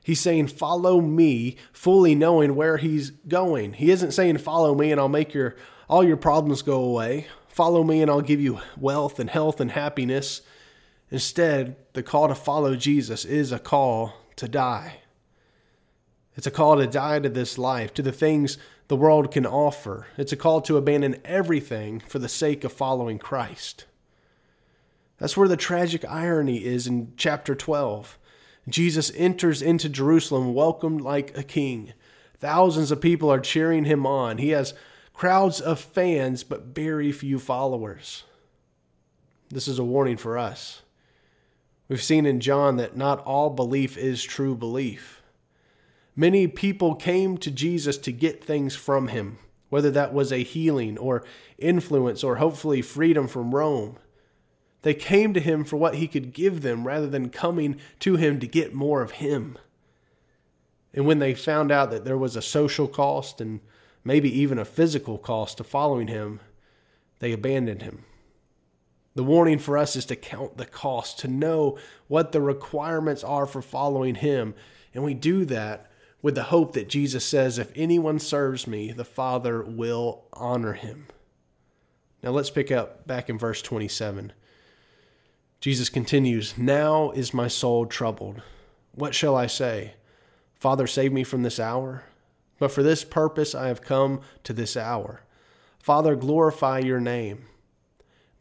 He's 0.04 0.20
saying, 0.20 0.48
Follow 0.48 1.00
me, 1.00 1.56
fully 1.72 2.14
knowing 2.14 2.54
where 2.54 2.76
he's 2.76 3.08
going. 3.08 3.72
He 3.72 3.90
isn't 3.90 4.12
saying, 4.12 4.36
Follow 4.36 4.74
me 4.74 4.92
and 4.92 5.00
I'll 5.00 5.08
make 5.08 5.32
your 5.32 5.56
all 5.88 6.04
your 6.04 6.18
problems 6.18 6.60
go 6.60 6.84
away. 6.84 7.28
Follow 7.48 7.82
me 7.82 8.02
and 8.02 8.10
I'll 8.10 8.20
give 8.20 8.42
you 8.42 8.60
wealth 8.76 9.18
and 9.18 9.30
health 9.30 9.58
and 9.58 9.70
happiness. 9.70 10.42
Instead, 11.12 11.76
the 11.92 12.02
call 12.02 12.26
to 12.26 12.34
follow 12.34 12.74
Jesus 12.74 13.26
is 13.26 13.52
a 13.52 13.58
call 13.58 14.14
to 14.34 14.48
die. 14.48 15.00
It's 16.36 16.46
a 16.46 16.50
call 16.50 16.78
to 16.78 16.86
die 16.86 17.18
to 17.18 17.28
this 17.28 17.58
life, 17.58 17.92
to 17.94 18.02
the 18.02 18.10
things 18.10 18.56
the 18.88 18.96
world 18.96 19.30
can 19.30 19.44
offer. 19.44 20.06
It's 20.16 20.32
a 20.32 20.38
call 20.38 20.62
to 20.62 20.78
abandon 20.78 21.20
everything 21.22 22.00
for 22.00 22.18
the 22.18 22.30
sake 22.30 22.64
of 22.64 22.72
following 22.72 23.18
Christ. 23.18 23.84
That's 25.18 25.36
where 25.36 25.48
the 25.48 25.56
tragic 25.58 26.02
irony 26.08 26.64
is 26.64 26.86
in 26.86 27.12
chapter 27.18 27.54
12. 27.54 28.18
Jesus 28.70 29.12
enters 29.14 29.60
into 29.60 29.90
Jerusalem 29.90 30.54
welcomed 30.54 31.02
like 31.02 31.36
a 31.36 31.42
king. 31.42 31.92
Thousands 32.38 32.90
of 32.90 33.02
people 33.02 33.30
are 33.30 33.38
cheering 33.38 33.84
him 33.84 34.06
on. 34.06 34.38
He 34.38 34.48
has 34.48 34.72
crowds 35.12 35.60
of 35.60 35.78
fans, 35.78 36.42
but 36.42 36.74
very 36.74 37.12
few 37.12 37.38
followers. 37.38 38.24
This 39.50 39.68
is 39.68 39.78
a 39.78 39.84
warning 39.84 40.16
for 40.16 40.38
us. 40.38 40.81
We've 41.88 42.02
seen 42.02 42.26
in 42.26 42.40
John 42.40 42.76
that 42.76 42.96
not 42.96 43.20
all 43.20 43.50
belief 43.50 43.96
is 43.96 44.22
true 44.22 44.54
belief. 44.54 45.22
Many 46.14 46.46
people 46.46 46.94
came 46.94 47.38
to 47.38 47.50
Jesus 47.50 47.96
to 47.98 48.12
get 48.12 48.44
things 48.44 48.76
from 48.76 49.08
him, 49.08 49.38
whether 49.70 49.90
that 49.90 50.12
was 50.12 50.32
a 50.32 50.42
healing 50.42 50.98
or 50.98 51.24
influence 51.58 52.22
or 52.22 52.36
hopefully 52.36 52.82
freedom 52.82 53.26
from 53.26 53.54
Rome. 53.54 53.96
They 54.82 54.94
came 54.94 55.32
to 55.32 55.40
him 55.40 55.64
for 55.64 55.76
what 55.76 55.94
he 55.94 56.08
could 56.08 56.32
give 56.32 56.62
them 56.62 56.86
rather 56.86 57.06
than 57.06 57.30
coming 57.30 57.80
to 58.00 58.16
him 58.16 58.40
to 58.40 58.46
get 58.46 58.74
more 58.74 59.00
of 59.00 59.12
him. 59.12 59.56
And 60.92 61.06
when 61.06 61.18
they 61.18 61.34
found 61.34 61.72
out 61.72 61.90
that 61.90 62.04
there 62.04 62.18
was 62.18 62.36
a 62.36 62.42
social 62.42 62.88
cost 62.88 63.40
and 63.40 63.60
maybe 64.04 64.30
even 64.40 64.58
a 64.58 64.64
physical 64.64 65.16
cost 65.18 65.58
to 65.58 65.64
following 65.64 66.08
him, 66.08 66.40
they 67.20 67.32
abandoned 67.32 67.82
him. 67.82 68.04
The 69.14 69.24
warning 69.24 69.58
for 69.58 69.76
us 69.76 69.94
is 69.94 70.06
to 70.06 70.16
count 70.16 70.56
the 70.56 70.66
cost, 70.66 71.18
to 71.20 71.28
know 71.28 71.78
what 72.08 72.32
the 72.32 72.40
requirements 72.40 73.22
are 73.22 73.46
for 73.46 73.60
following 73.60 74.14
him. 74.14 74.54
And 74.94 75.04
we 75.04 75.14
do 75.14 75.44
that 75.46 75.90
with 76.22 76.34
the 76.34 76.44
hope 76.44 76.72
that 76.72 76.88
Jesus 76.88 77.24
says, 77.24 77.58
If 77.58 77.72
anyone 77.74 78.18
serves 78.18 78.66
me, 78.66 78.92
the 78.92 79.04
Father 79.04 79.62
will 79.62 80.24
honor 80.32 80.72
him. 80.72 81.08
Now 82.22 82.30
let's 82.30 82.50
pick 82.50 82.70
up 82.70 83.06
back 83.06 83.28
in 83.28 83.38
verse 83.38 83.60
27. 83.60 84.32
Jesus 85.60 85.88
continues, 85.88 86.56
Now 86.56 87.10
is 87.10 87.34
my 87.34 87.48
soul 87.48 87.86
troubled. 87.86 88.40
What 88.94 89.14
shall 89.14 89.36
I 89.36 89.46
say? 89.46 89.94
Father, 90.54 90.86
save 90.86 91.12
me 91.12 91.24
from 91.24 91.42
this 91.42 91.58
hour. 91.58 92.04
But 92.58 92.70
for 92.70 92.82
this 92.82 93.04
purpose 93.04 93.54
I 93.54 93.66
have 93.66 93.82
come 93.82 94.20
to 94.44 94.52
this 94.52 94.76
hour. 94.76 95.22
Father, 95.80 96.14
glorify 96.14 96.78
your 96.78 97.00
name. 97.00 97.46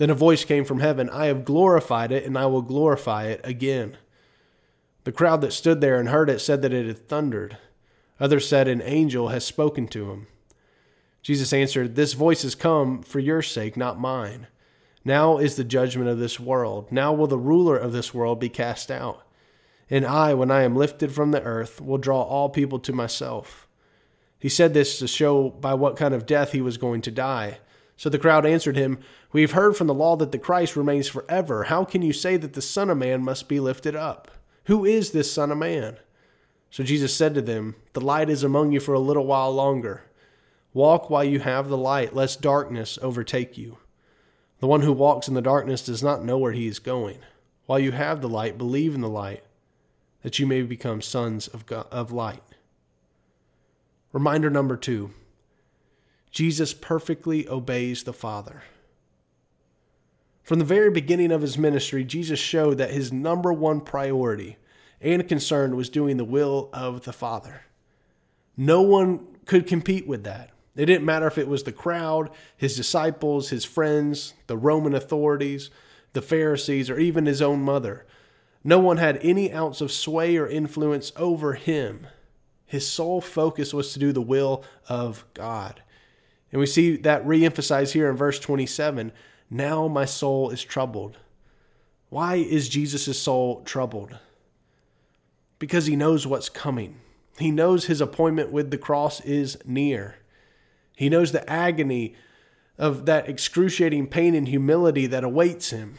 Then 0.01 0.09
a 0.09 0.15
voice 0.15 0.43
came 0.45 0.65
from 0.65 0.79
heaven 0.79 1.11
I 1.11 1.27
have 1.27 1.45
glorified 1.45 2.11
it, 2.11 2.25
and 2.25 2.35
I 2.35 2.47
will 2.47 2.63
glorify 2.63 3.25
it 3.25 3.39
again. 3.43 3.97
The 5.03 5.11
crowd 5.11 5.41
that 5.41 5.53
stood 5.53 5.79
there 5.79 5.99
and 5.99 6.09
heard 6.09 6.27
it 6.27 6.41
said 6.41 6.63
that 6.63 6.73
it 6.73 6.87
had 6.87 7.07
thundered. 7.07 7.59
Others 8.19 8.47
said, 8.47 8.67
An 8.67 8.81
angel 8.81 9.27
has 9.27 9.45
spoken 9.45 9.87
to 9.89 10.09
him. 10.09 10.25
Jesus 11.21 11.53
answered, 11.53 11.93
This 11.93 12.13
voice 12.13 12.41
has 12.41 12.55
come 12.55 13.03
for 13.03 13.19
your 13.19 13.43
sake, 13.43 13.77
not 13.77 13.99
mine. 13.99 14.47
Now 15.05 15.37
is 15.37 15.55
the 15.55 15.63
judgment 15.63 16.09
of 16.09 16.17
this 16.17 16.39
world. 16.39 16.91
Now 16.91 17.13
will 17.13 17.27
the 17.27 17.37
ruler 17.37 17.77
of 17.77 17.93
this 17.93 18.11
world 18.11 18.39
be 18.39 18.49
cast 18.49 18.89
out. 18.89 19.21
And 19.87 20.03
I, 20.03 20.33
when 20.33 20.49
I 20.49 20.63
am 20.63 20.75
lifted 20.75 21.11
from 21.11 21.29
the 21.29 21.43
earth, 21.43 21.79
will 21.79 21.99
draw 21.99 22.23
all 22.23 22.49
people 22.49 22.79
to 22.79 22.91
myself. 22.91 23.67
He 24.39 24.49
said 24.49 24.73
this 24.73 24.97
to 24.97 25.07
show 25.07 25.51
by 25.51 25.75
what 25.75 25.95
kind 25.95 26.15
of 26.15 26.25
death 26.25 26.53
he 26.53 26.61
was 26.61 26.79
going 26.79 27.01
to 27.01 27.11
die. 27.11 27.59
So 28.01 28.09
the 28.09 28.17
crowd 28.17 28.47
answered 28.47 28.77
him, 28.77 28.97
We 29.31 29.41
have 29.41 29.51
heard 29.51 29.77
from 29.77 29.85
the 29.85 29.93
law 29.93 30.15
that 30.15 30.31
the 30.31 30.39
Christ 30.39 30.75
remains 30.75 31.07
forever. 31.07 31.65
How 31.65 31.85
can 31.85 32.01
you 32.01 32.13
say 32.13 32.35
that 32.35 32.53
the 32.53 32.59
Son 32.59 32.89
of 32.89 32.97
Man 32.97 33.23
must 33.23 33.47
be 33.47 33.59
lifted 33.59 33.95
up? 33.95 34.31
Who 34.65 34.85
is 34.85 35.11
this 35.11 35.31
Son 35.31 35.51
of 35.51 35.59
Man? 35.59 35.97
So 36.71 36.83
Jesus 36.83 37.15
said 37.15 37.35
to 37.35 37.43
them, 37.43 37.75
The 37.93 38.01
light 38.01 38.27
is 38.27 38.43
among 38.43 38.71
you 38.71 38.79
for 38.79 38.95
a 38.95 38.99
little 38.99 39.27
while 39.27 39.51
longer. 39.51 40.05
Walk 40.73 41.11
while 41.11 41.23
you 41.23 41.41
have 41.41 41.69
the 41.69 41.77
light, 41.77 42.15
lest 42.15 42.41
darkness 42.41 42.97
overtake 43.03 43.55
you. 43.55 43.77
The 44.61 44.67
one 44.67 44.81
who 44.81 44.93
walks 44.93 45.27
in 45.27 45.35
the 45.35 45.39
darkness 45.43 45.85
does 45.85 46.01
not 46.01 46.25
know 46.25 46.39
where 46.39 46.53
he 46.53 46.65
is 46.65 46.79
going. 46.79 47.19
While 47.67 47.77
you 47.77 47.91
have 47.91 48.19
the 48.19 48.29
light, 48.29 48.57
believe 48.57 48.95
in 48.95 49.01
the 49.01 49.09
light, 49.09 49.43
that 50.23 50.39
you 50.39 50.47
may 50.47 50.63
become 50.63 51.03
sons 51.03 51.47
of, 51.47 51.67
God, 51.67 51.85
of 51.91 52.11
light. 52.11 52.41
Reminder 54.11 54.49
number 54.49 54.75
two 54.75 55.11
Jesus 56.31 56.73
perfectly 56.73 57.47
obeys 57.47 58.03
the 58.03 58.13
Father. 58.13 58.63
From 60.43 60.59
the 60.59 60.65
very 60.65 60.89
beginning 60.89 61.31
of 61.31 61.41
his 61.41 61.57
ministry, 61.57 62.03
Jesus 62.03 62.39
showed 62.39 62.77
that 62.77 62.91
his 62.91 63.11
number 63.11 63.53
one 63.53 63.81
priority 63.81 64.57
and 64.99 65.27
concern 65.27 65.75
was 65.75 65.89
doing 65.89 66.17
the 66.17 66.25
will 66.25 66.69
of 66.73 67.03
the 67.03 67.13
Father. 67.13 67.63
No 68.57 68.81
one 68.81 69.27
could 69.45 69.67
compete 69.67 70.07
with 70.07 70.23
that. 70.23 70.51
It 70.75 70.85
didn't 70.85 71.05
matter 71.05 71.27
if 71.27 71.37
it 71.37 71.47
was 71.47 71.63
the 71.63 71.71
crowd, 71.71 72.29
his 72.55 72.75
disciples, 72.75 73.49
his 73.49 73.65
friends, 73.65 74.33
the 74.47 74.57
Roman 74.57 74.95
authorities, 74.95 75.69
the 76.13 76.21
Pharisees, 76.21 76.89
or 76.89 76.97
even 76.97 77.25
his 77.25 77.41
own 77.41 77.61
mother. 77.61 78.05
No 78.63 78.79
one 78.79 78.97
had 78.97 79.19
any 79.21 79.51
ounce 79.51 79.81
of 79.81 79.91
sway 79.91 80.37
or 80.37 80.47
influence 80.47 81.11
over 81.17 81.53
him. 81.53 82.07
His 82.65 82.87
sole 82.87 83.19
focus 83.19 83.73
was 83.73 83.91
to 83.93 83.99
do 83.99 84.13
the 84.13 84.21
will 84.21 84.63
of 84.87 85.25
God. 85.33 85.81
And 86.51 86.59
we 86.59 86.65
see 86.65 86.97
that 86.97 87.25
re 87.25 87.45
emphasized 87.45 87.93
here 87.93 88.09
in 88.09 88.17
verse 88.17 88.39
27 88.39 89.11
Now 89.49 89.87
my 89.87 90.05
soul 90.05 90.49
is 90.49 90.63
troubled. 90.63 91.17
Why 92.09 92.35
is 92.35 92.67
Jesus' 92.67 93.19
soul 93.19 93.61
troubled? 93.63 94.17
Because 95.59 95.85
he 95.85 95.95
knows 95.95 96.27
what's 96.27 96.49
coming. 96.49 96.99
He 97.37 97.51
knows 97.51 97.85
his 97.85 98.01
appointment 98.01 98.51
with 98.51 98.71
the 98.71 98.77
cross 98.77 99.21
is 99.21 99.57
near. 99.65 100.17
He 100.95 101.09
knows 101.09 101.31
the 101.31 101.49
agony 101.49 102.15
of 102.77 103.05
that 103.05 103.29
excruciating 103.29 104.07
pain 104.07 104.35
and 104.35 104.47
humility 104.47 105.07
that 105.07 105.23
awaits 105.23 105.69
him. 105.69 105.95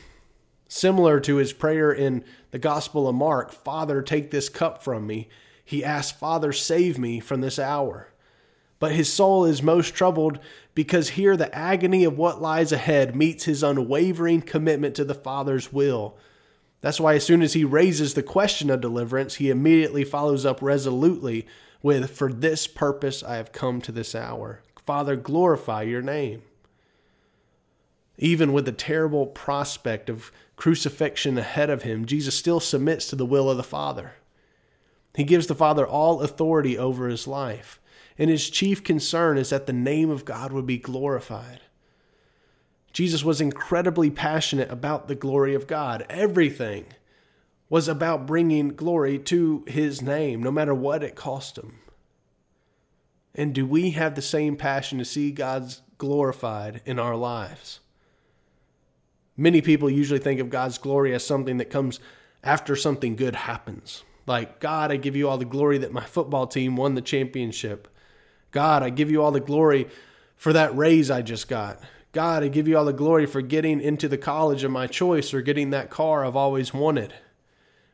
Similar 0.69 1.21
to 1.21 1.37
his 1.37 1.53
prayer 1.53 1.93
in 1.93 2.25
the 2.51 2.59
Gospel 2.59 3.09
of 3.09 3.15
Mark 3.15 3.53
Father, 3.53 4.03
take 4.03 4.31
this 4.31 4.49
cup 4.49 4.83
from 4.83 5.07
me. 5.07 5.29
He 5.65 5.85
asks, 5.85 6.17
Father, 6.17 6.53
save 6.53 6.99
me 6.99 7.21
from 7.21 7.41
this 7.41 7.59
hour. 7.59 8.12
But 8.83 8.97
his 8.97 9.13
soul 9.13 9.45
is 9.45 9.63
most 9.63 9.95
troubled 9.95 10.41
because 10.75 11.11
here 11.11 11.37
the 11.37 11.55
agony 11.55 12.03
of 12.03 12.19
what 12.19 12.43
lies 12.43 12.73
ahead 12.73 13.15
meets 13.15 13.45
his 13.45 13.63
unwavering 13.63 14.41
commitment 14.41 14.97
to 14.97 15.05
the 15.05 15.15
Father's 15.15 15.73
will. 15.73 16.17
That's 16.81 16.99
why, 16.99 17.15
as 17.15 17.25
soon 17.25 17.43
as 17.43 17.53
he 17.53 17.65
raises 17.65 18.15
the 18.15 18.25
question 18.25 18.71
of 18.71 18.81
deliverance, 18.81 19.37
he 19.37 19.51
immediately 19.51 20.03
follows 20.03 20.45
up 20.45 20.61
resolutely 20.61 21.47
with, 21.81 22.11
For 22.11 22.33
this 22.33 22.67
purpose 22.67 23.23
I 23.23 23.37
have 23.37 23.53
come 23.53 23.81
to 23.83 23.93
this 23.93 24.17
hour. 24.17 24.63
Father, 24.85 25.15
glorify 25.15 25.83
your 25.83 26.03
name. 26.03 26.43
Even 28.19 28.53
with 28.53 28.65
the 28.65 28.73
terrible 28.73 29.27
prospect 29.27 30.11
of 30.11 30.33
crucifixion 30.57 31.39
ahead 31.39 31.71
of 31.71 31.85
him, 31.85 32.05
Jesus 32.05 32.35
still 32.35 32.59
submits 32.59 33.07
to 33.11 33.15
the 33.15 33.27
will 33.27 33.49
of 33.49 33.59
the 33.59 33.63
Father. 33.63 34.15
He 35.15 35.23
gives 35.23 35.47
the 35.47 35.55
Father 35.55 35.87
all 35.87 36.21
authority 36.21 36.77
over 36.77 37.07
his 37.07 37.29
life, 37.29 37.79
and 38.19 38.31
his 38.31 38.51
chief 38.51 38.85
concern 38.85 39.39
is 39.39 39.51
that 39.51 39.67
the 39.67 39.73
name 39.73 40.11
of 40.11 40.25
God 40.25 40.53
would 40.53 40.67
be 40.67 40.79
glorified. 40.79 41.61
Jesus 42.93 43.25
was 43.25 43.41
incredibly 43.41 44.11
passionate 44.11 44.71
about 44.71 45.09
the 45.09 45.15
glory 45.15 45.55
of 45.55 45.67
God. 45.67 46.05
Everything 46.11 46.87
was 47.71 47.89
about 47.89 48.27
bringing 48.27 48.69
glory 48.69 49.19
to 49.19 49.65
his 49.67 50.03
name, 50.03 50.43
no 50.43 50.51
matter 50.51 50.75
what 50.75 51.03
it 51.03 51.15
cost 51.15 51.57
him. 51.57 51.79
And 53.35 53.55
do 53.55 53.67
we 53.67 53.93
have 53.93 54.15
the 54.15 54.23
same 54.23 54.57
passion 54.57 54.99
to 54.99 55.07
see 55.07 55.31
God's 55.31 55.81
glorified 55.97 56.83
in 56.85 56.99
our 56.99 57.17
lives? 57.17 57.81
Many 59.39 59.63
people 59.63 59.89
usually 59.89 60.21
think 60.21 60.39
of 60.39 60.51
God's 60.51 60.77
glory 60.77 61.15
as 61.15 61.25
something 61.25 61.57
that 61.57 61.71
comes 61.71 61.99
after 62.45 62.77
something 62.77 63.17
good 63.17 63.35
happens. 63.35 64.05
Like, 64.27 64.61
God, 64.61 64.93
I 64.93 64.97
give 64.97 65.17
you 65.17 65.29
all 65.29 65.39
the 65.39 65.45
glory 65.45 65.79
that 65.79 65.93
my 65.93 66.05
football 66.05 66.47
team 66.47 66.77
won 66.77 66.95
the 66.95 67.03
championship. 67.03 67.89
God, 68.51 68.83
I 68.83 68.91
give 68.91 69.11
you 69.11 69.23
all 69.23 69.33
the 69.33 69.41
glory 69.41 69.89
for 70.37 70.53
that 70.53 70.77
raise 70.77 71.11
I 71.11 71.23
just 71.23 71.49
got. 71.49 71.81
God, 72.13 72.43
I 72.45 72.49
give 72.49 72.69
you 72.69 72.77
all 72.77 72.85
the 72.85 72.93
glory 72.93 73.27
for 73.27 73.41
getting 73.41 73.81
into 73.81 74.09
the 74.09 74.19
college 74.19 74.65
of 74.65 74.71
my 74.71 74.87
choice 74.87 75.33
or 75.33 75.41
getting 75.41 75.71
that 75.71 75.91
car 75.91 76.25
I've 76.25 76.37
always 76.37 76.75
wanted. 76.75 77.15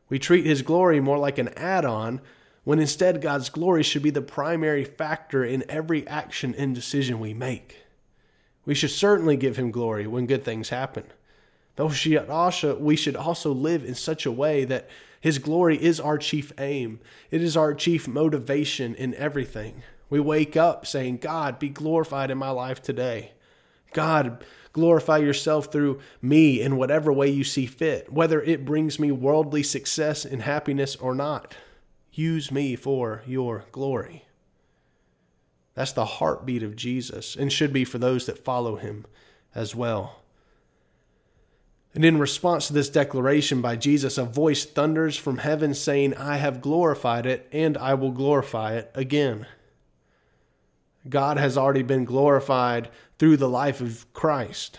We 0.08 0.18
treat 0.18 0.44
His 0.44 0.62
glory 0.62 1.00
more 1.00 1.18
like 1.18 1.38
an 1.38 1.49
add 1.56 1.85
on 1.85 2.20
when 2.64 2.80
instead 2.80 3.23
God's 3.23 3.49
glory 3.49 3.82
should 3.82 4.02
be 4.02 4.11
the 4.11 4.20
primary 4.20 4.85
factor 4.85 5.44
in 5.44 5.64
every 5.70 6.06
action 6.06 6.54
and 6.58 6.75
decision 6.75 7.20
we 7.20 7.32
make. 7.32 7.76
We 8.66 8.75
should 8.75 8.90
certainly 8.90 9.37
give 9.38 9.56
him 9.56 9.70
glory 9.70 10.06
when 10.06 10.26
good 10.26 10.44
things 10.44 10.68
happen. 10.68 11.04
Though 11.76 11.87
we 11.87 11.94
should 11.94 12.28
also, 12.28 12.76
we 12.76 12.97
should 12.97 13.16
also 13.16 13.52
live 13.52 13.85
in 13.85 13.94
such 13.94 14.26
a 14.26 14.30
way 14.30 14.66
that 14.66 14.90
his 15.20 15.38
glory 15.38 15.82
is 15.82 16.00
our 16.00 16.18
chief 16.18 16.52
aim. 16.58 17.00
It 17.30 17.42
is 17.42 17.56
our 17.56 17.75
chief 17.75 18.06
motivation 18.06 18.94
in 18.94 19.14
everything. 19.14 19.82
We 20.10 20.20
wake 20.20 20.56
up 20.56 20.87
saying, 20.87 21.18
God, 21.18 21.58
be 21.58 21.68
glorified 21.68 22.30
in 22.30 22.38
my 22.38 22.50
life 22.50 22.80
today. 22.80 23.32
God, 23.92 24.44
glorify 24.72 25.18
yourself 25.18 25.72
through 25.72 26.00
me 26.22 26.60
in 26.60 26.76
whatever 26.76 27.12
way 27.12 27.28
you 27.28 27.44
see 27.44 27.66
fit, 27.66 28.12
whether 28.12 28.40
it 28.40 28.64
brings 28.64 28.98
me 28.98 29.10
worldly 29.10 29.62
success 29.62 30.25
and 30.25 30.42
happiness 30.42 30.96
or 30.96 31.14
not. 31.14 31.56
Use 32.12 32.50
me 32.50 32.76
for 32.76 33.22
your 33.26 33.64
glory. 33.72 34.25
That's 35.75 35.92
the 35.92 36.04
heartbeat 36.04 36.62
of 36.62 36.76
Jesus 36.76 37.37
and 37.37 37.52
should 37.52 37.72
be 37.72 37.84
for 37.84 37.98
those 37.98 38.26
that 38.26 38.44
follow 38.44 38.76
him 38.76 39.06
as 39.54 39.75
well. 39.75 40.22
And 41.95 42.04
in 42.04 42.18
response 42.18 42.66
to 42.66 42.73
this 42.73 42.90
declaration 42.90 43.61
by 43.61 43.76
Jesus, 43.76 44.18
a 44.18 44.25
voice 44.25 44.64
thunders 44.64 45.16
from 45.16 45.38
heaven 45.38 45.75
saying, 45.75 46.14
I 46.14 46.37
have 46.37 46.61
glorified 46.61 47.26
it 47.26 47.49
and 47.50 47.76
I 47.78 47.95
will 47.95 48.12
glorify 48.12 48.75
it 48.75 48.90
again. 48.95 49.47
God 51.09 51.38
has 51.38 51.57
already 51.57 51.83
been 51.83 52.04
glorified 52.04 52.90
through 53.18 53.38
the 53.38 53.49
life 53.49 53.80
of 53.80 54.12
Christ, 54.12 54.78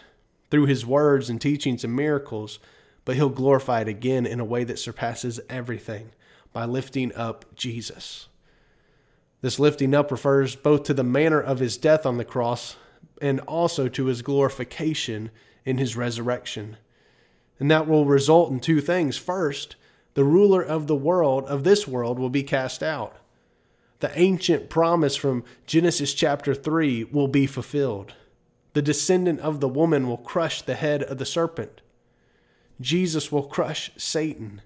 through 0.52 0.66
his 0.66 0.86
words 0.86 1.30
and 1.30 1.42
teachings 1.42 1.84
and 1.84 1.96
miracles, 1.96 2.60
but 3.06 3.16
he'll 3.16 3.30
glorify 3.30 3.82
it 3.82 3.88
again 3.88 4.26
in 4.26 4.40
a 4.40 4.46
way 4.46 4.64
that 4.64 4.80
surpasses 4.80 5.40
everything 5.50 6.12
by 6.54 6.66
lifting 6.66 7.14
up 7.16 7.56
Jesus. 7.56 8.28
This 9.42 9.60
lifting 9.60 9.96
up 9.96 10.12
refers 10.12 10.56
both 10.56 10.84
to 10.84 10.94
the 10.94 11.04
manner 11.04 11.42
of 11.42 11.60
his 11.60 11.78
death 11.78 12.06
on 12.06 12.18
the 12.18 12.26
cross 12.26 12.76
and 13.22 13.40
also 13.42 13.88
to 13.88 14.06
his 14.06 14.22
glorification 14.22 15.32
in 15.66 15.78
his 15.78 15.96
resurrection. 15.96 16.78
And 17.60 17.70
that 17.70 17.88
will 17.88 18.06
result 18.06 18.52
in 18.52 18.60
two 18.60 18.82
things. 18.82 19.18
First, 19.18 19.76
the 20.14 20.24
ruler 20.24 20.62
of 20.62 20.88
the 20.88 20.96
world, 20.96 21.46
of 21.46 21.64
this 21.64 21.88
world, 21.88 22.18
will 22.18 22.30
be 22.30 22.44
cast 22.44 22.82
out. 22.82 23.16
The 24.00 24.18
ancient 24.18 24.70
promise 24.70 25.16
from 25.16 25.44
Genesis 25.66 26.14
chapter 26.14 26.56
3 26.56 27.06
will 27.06 27.28
be 27.28 27.46
fulfilled. 27.46 28.14
The 28.74 28.82
descendant 28.82 29.42
of 29.42 29.60
the 29.60 29.68
woman 29.68 30.08
will 30.08 30.18
crush 30.18 30.62
the 30.62 30.76
head 30.76 31.04
of 31.04 31.18
the 31.18 31.26
serpent. 31.26 31.82
Jesus 32.80 33.32
will 33.32 33.44
crush 33.44 33.92
Satan. 33.98 34.62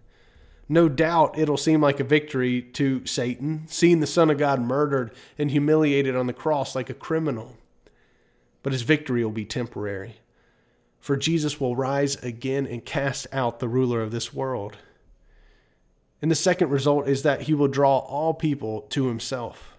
No 0.69 0.87
doubt 0.87 1.37
it'll 1.37 1.57
seem 1.57 1.81
like 1.81 1.99
a 1.99 2.05
victory 2.05 2.61
to 2.73 3.05
Satan, 3.05 3.63
seeing 3.67 3.99
the 3.99 4.07
Son 4.07 4.29
of 4.29 4.37
God 4.37 4.61
murdered 4.61 5.11
and 5.37 5.49
humiliated 5.49 6.15
on 6.15 6.27
the 6.27 6.33
cross 6.33 6.75
like 6.75 6.89
a 6.89 6.93
criminal. 6.93 7.57
But 8.61 8.73
his 8.73 8.83
victory 8.83 9.23
will 9.23 9.31
be 9.31 9.45
temporary 9.45 10.17
for 11.03 11.17
Jesus 11.17 11.59
will 11.59 11.75
rise 11.75 12.15
again 12.23 12.65
and 12.65 12.85
cast 12.85 13.27
out 13.33 13.59
the 13.59 13.67
ruler 13.67 14.01
of 14.01 14.11
this 14.11 14.33
world. 14.33 14.77
And 16.21 16.31
the 16.31 16.35
second 16.35 16.69
result 16.69 17.09
is 17.09 17.23
that 17.23 17.41
he 17.41 17.53
will 17.53 17.67
draw 17.67 17.97
all 17.97 18.33
people 18.33 18.83
to 18.91 19.07
himself. 19.07 19.75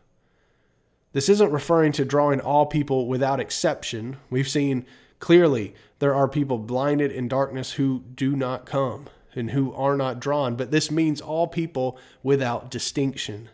This 1.14 1.30
isn't 1.30 1.50
referring 1.50 1.92
to 1.92 2.04
drawing 2.04 2.42
all 2.42 2.66
people 2.66 3.08
without 3.08 3.40
exception. 3.40 4.18
We've 4.28 4.46
seen 4.46 4.84
clearly 5.18 5.74
there 5.98 6.14
are 6.14 6.28
people 6.28 6.58
blinded 6.58 7.10
in 7.10 7.26
darkness 7.26 7.72
who 7.72 8.02
do 8.14 8.36
not 8.36 8.66
come 8.66 9.06
and 9.34 9.52
who 9.52 9.72
are 9.72 9.96
not 9.96 10.20
drawn, 10.20 10.56
but 10.56 10.72
this 10.72 10.90
means 10.90 11.22
all 11.22 11.46
people 11.46 11.96
without 12.22 12.70
distinction. 12.70 13.48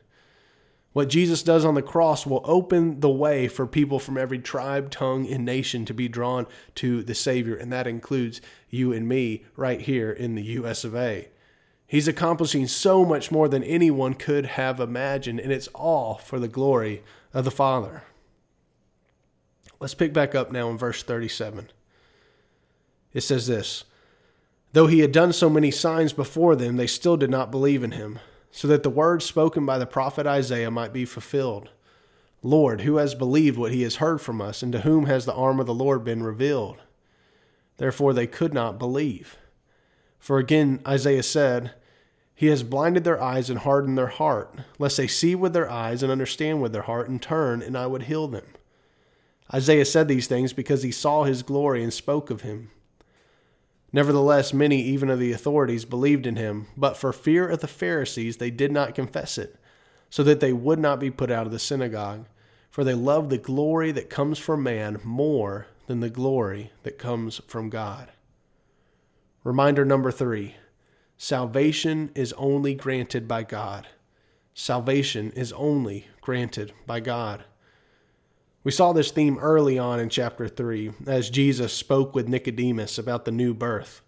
What 0.93 1.09
Jesus 1.09 1.45
does 1.45 1.65
on 1.65 1.75
the 1.75 1.83
cross 1.83 2.27
will 2.27 2.43
open 2.45 2.99
the 2.99 3.11
way 3.11 3.47
for 3.47 3.67
people 3.67 4.01
from 4.01 4.19
every 4.19 4.41
tribe, 4.41 4.91
tongue, 4.91 5.27
and 5.29 5.45
nation 5.45 5.85
to 5.85 5.95
be 5.95 6.09
drawn 6.09 6.47
to 6.77 7.03
the 7.05 7.15
Savior, 7.15 7.55
and 7.55 7.73
that 7.73 7.87
includes 7.87 8.41
you 8.69 8.93
and 8.93 9.07
me 9.07 9.45
right 9.55 9.81
here 9.81 10.11
in 10.11 10.35
the 10.35 10.43
US 10.43 10.83
of 10.83 10.97
A. 10.97 11.29
He's 11.87 12.09
accomplishing 12.09 12.67
so 12.67 13.05
much 13.05 13.31
more 13.31 13.49
than 13.49 13.63
anyone 13.63 14.15
could 14.15 14.47
have 14.47 14.81
imagined, 14.81 15.39
and 15.39 15.53
it's 15.53 15.69
all 15.69 16.17
for 16.17 16.41
the 16.41 16.49
glory 16.49 17.05
of 17.33 17.45
the 17.45 17.51
Father. 17.53 18.03
Let's 19.79 19.95
pick 19.95 20.13
back 20.13 20.35
up 20.35 20.51
now 20.51 20.71
in 20.71 20.77
verse 20.77 21.05
37. 21.05 21.71
It 23.13 23.21
says 23.21 23.47
this 23.47 23.85
Though 24.73 24.89
he 24.89 25.01
had 25.01 25.13
done 25.13 25.33
so 25.33 25.49
many 25.49 25.71
signs 25.71 26.13
before 26.13 26.57
them, 26.57 26.77
they 26.77 26.87
still 26.89 27.17
did 27.17 27.31
not 27.31 27.53
believe 27.53 27.85
in 27.85 27.93
him 27.93 28.19
so 28.51 28.69
that 28.69 28.83
the 28.83 28.91
words 28.91 29.25
spoken 29.25 29.65
by 29.65 29.79
the 29.79 29.87
prophet 29.87 30.27
Isaiah 30.27 30.71
might 30.71 30.93
be 30.93 31.05
fulfilled. 31.05 31.71
Lord, 32.43 32.83
who 32.83 32.97
has 32.97 33.15
believed 33.15 33.59
what 33.59 33.73
he 33.73 33.83
has 33.83 33.97
heard 33.97 34.21
from 34.21 34.41
us, 34.41 34.63
and 34.63 34.73
to 34.73 34.81
whom 34.81 35.07
has 35.07 35.27
the 35.27 35.35
arm 35.35 35.61
of 35.61 35.67
the 35.67 35.75
Lord 35.75 36.05
been 36.05 36.23
revealed? 36.23 36.79
Therefore 37.77 38.13
they 38.13 38.27
could 38.27 38.55
not 38.55 38.79
believe. 38.79 39.37
For 40.19 40.39
again 40.39 40.81
Isaiah 40.87 41.23
said, 41.23 41.73
He 42.35 42.47
has 42.47 42.63
blinded 42.63 43.05
their 43.05 43.23
eyes 43.23 43.51
and 43.51 43.59
hardened 43.61 43.97
their 43.97 44.09
heart, 44.09 44.55
lest 44.79 44.97
they 44.97 45.07
see 45.07 45.35
with 45.35 45.53
their 45.53 45.71
eyes 45.71 46.03
and 46.03 46.11
understand 46.11 46.61
with 46.61 46.73
their 46.73 46.83
heart, 46.83 47.09
and 47.09 47.21
turn, 47.21 47.63
and 47.63 47.77
I 47.77 47.87
would 47.87 48.05
heal 48.05 48.27
them. 48.29 48.47
Isaiah 49.53 49.85
said 49.85 50.09
these 50.09 50.27
things 50.27 50.53
because 50.53 50.83
he 50.83 50.93
saw 50.93 51.25
his 51.25 51.43
glory 51.43 51.83
and 51.83 51.93
spoke 51.93 52.31
of 52.31 52.43
him. 52.43 52.71
Nevertheless, 53.93 54.55
many, 54.55 54.81
even 54.83 55.11
of 55.11 55.19
the 55.19 55.33
authorities, 55.33 55.85
believed 55.85 56.27
in 56.27 56.37
him, 56.37 56.69
but 56.77 56.97
for 56.97 57.13
fear 57.13 57.49
of 57.49 57.61
the 57.61 57.67
Pharisees, 57.67 58.37
they 58.37 58.51
did 58.51 58.71
not 58.71 58.95
confess 58.95 59.37
it, 59.37 59.57
so 60.09 60.23
that 60.23 60.41
they 60.41 60.53
would 60.53 60.79
not 60.79 61.01
be 61.01 61.11
put 61.11 61.31
out 61.31 61.47
of 61.47 61.53
the 61.53 61.59
synagogue. 61.59 62.27
For 62.71 62.85
they 62.85 62.95
love 62.95 63.31
the 63.31 63.39
glory 63.39 63.91
that 63.93 64.09
comes 64.09 64.39
from 64.39 64.63
man 64.63 65.01
more 65.03 65.67
than 65.89 65.99
the 65.99 66.11
glory 66.11 66.71
that 66.85 66.99
comes 66.99 67.41
from 67.49 67.69
God. 67.69 68.13
Reminder 69.43 69.85
number 69.85 70.13
three 70.13 70.55
salvation 71.17 72.11
is 72.15 72.33
only 72.35 72.75
granted 72.75 73.27
by 73.27 73.43
God. 73.43 73.89
Salvation 74.55 75.33
is 75.33 75.53
only 75.53 76.07
granted 76.21 76.73
by 76.87 77.01
God. 77.01 77.45
We 78.63 78.73
saw 78.73 78.93
this 78.93 79.11
theme 79.11 79.39
early 79.39 79.79
on 79.79 80.01
in 80.01 80.11
chapter 80.11 80.47
3 80.47 80.93
as 81.07 81.31
Jesus 81.31 81.73
spoke 81.73 82.15
with 82.15 82.29
Nicodemus 82.29 82.99
about 82.99 83.25
the 83.25 83.31
new 83.31 83.55
birth. 83.55 84.03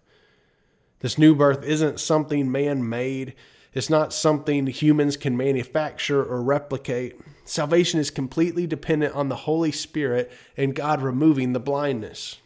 This 0.99 1.17
new 1.17 1.33
birth 1.33 1.63
isn't 1.63 1.99
something 1.99 2.51
man 2.51 2.87
made, 2.87 3.33
it's 3.73 3.89
not 3.89 4.13
something 4.13 4.67
humans 4.67 5.17
can 5.17 5.35
manufacture 5.35 6.23
or 6.23 6.43
replicate. 6.43 7.19
Salvation 7.43 7.99
is 7.99 8.11
completely 8.11 8.67
dependent 8.67 9.15
on 9.15 9.29
the 9.29 9.35
Holy 9.35 9.71
Spirit 9.71 10.31
and 10.55 10.75
God 10.75 11.01
removing 11.01 11.53
the 11.53 11.59
blindness. 11.59 12.37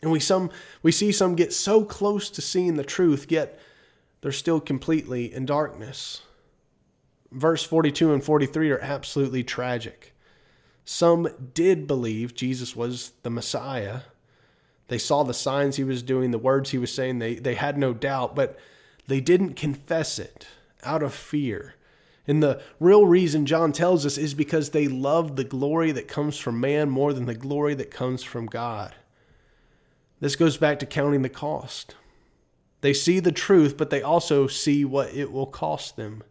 And 0.00 0.12
we 0.12 0.20
some 0.20 0.50
we 0.82 0.92
see 0.92 1.10
some 1.10 1.34
get 1.34 1.52
so 1.52 1.84
close 1.84 2.30
to 2.30 2.40
seeing 2.40 2.76
the 2.76 2.84
truth 2.84 3.26
yet 3.30 3.58
they're 4.20 4.30
still 4.30 4.60
completely 4.60 5.34
in 5.34 5.46
darkness. 5.46 6.22
Verse 7.32 7.64
42 7.64 8.12
and 8.12 8.22
43 8.22 8.70
are 8.70 8.78
absolutely 8.78 9.42
tragic. 9.42 10.11
Some 10.84 11.28
did 11.54 11.86
believe 11.86 12.34
Jesus 12.34 12.74
was 12.74 13.12
the 13.22 13.30
Messiah. 13.30 14.00
They 14.88 14.98
saw 14.98 15.22
the 15.22 15.34
signs 15.34 15.76
he 15.76 15.84
was 15.84 16.02
doing, 16.02 16.30
the 16.30 16.38
words 16.38 16.70
he 16.70 16.78
was 16.78 16.92
saying. 16.92 17.18
They, 17.18 17.36
they 17.36 17.54
had 17.54 17.78
no 17.78 17.94
doubt, 17.94 18.34
but 18.34 18.58
they 19.06 19.20
didn't 19.20 19.54
confess 19.54 20.18
it 20.18 20.46
out 20.82 21.02
of 21.02 21.14
fear. 21.14 21.74
And 22.26 22.42
the 22.42 22.60
real 22.78 23.06
reason 23.06 23.46
John 23.46 23.72
tells 23.72 24.06
us 24.06 24.16
is 24.16 24.34
because 24.34 24.70
they 24.70 24.86
loved 24.88 25.36
the 25.36 25.44
glory 25.44 25.92
that 25.92 26.08
comes 26.08 26.38
from 26.38 26.60
man 26.60 26.88
more 26.88 27.12
than 27.12 27.26
the 27.26 27.34
glory 27.34 27.74
that 27.74 27.90
comes 27.90 28.22
from 28.22 28.46
God. 28.46 28.94
This 30.20 30.36
goes 30.36 30.56
back 30.56 30.78
to 30.80 30.86
counting 30.86 31.22
the 31.22 31.28
cost. 31.28 31.96
They 32.80 32.92
see 32.92 33.18
the 33.18 33.32
truth, 33.32 33.76
but 33.76 33.90
they 33.90 34.02
also 34.02 34.46
see 34.46 34.84
what 34.84 35.12
it 35.14 35.32
will 35.32 35.46
cost 35.46 35.96
them. 35.96 36.22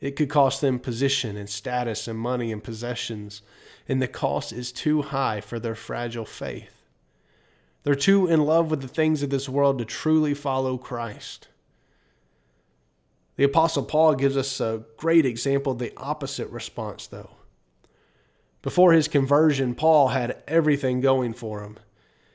It 0.00 0.12
could 0.12 0.28
cost 0.28 0.60
them 0.60 0.78
position 0.78 1.36
and 1.36 1.48
status 1.48 2.06
and 2.06 2.18
money 2.18 2.52
and 2.52 2.62
possessions, 2.62 3.42
and 3.88 4.02
the 4.02 4.08
cost 4.08 4.52
is 4.52 4.70
too 4.70 5.02
high 5.02 5.40
for 5.40 5.58
their 5.58 5.74
fragile 5.74 6.26
faith. 6.26 6.84
They're 7.82 7.94
too 7.94 8.26
in 8.26 8.44
love 8.44 8.70
with 8.70 8.82
the 8.82 8.88
things 8.88 9.22
of 9.22 9.30
this 9.30 9.48
world 9.48 9.78
to 9.78 9.84
truly 9.84 10.34
follow 10.34 10.76
Christ. 10.76 11.48
The 13.36 13.44
Apostle 13.44 13.84
Paul 13.84 14.14
gives 14.16 14.36
us 14.36 14.60
a 14.60 14.84
great 14.96 15.24
example 15.24 15.72
of 15.72 15.78
the 15.78 15.92
opposite 15.96 16.50
response, 16.50 17.06
though. 17.06 17.30
Before 18.62 18.92
his 18.92 19.08
conversion, 19.08 19.74
Paul 19.74 20.08
had 20.08 20.42
everything 20.48 21.00
going 21.00 21.32
for 21.32 21.62
him. 21.62 21.78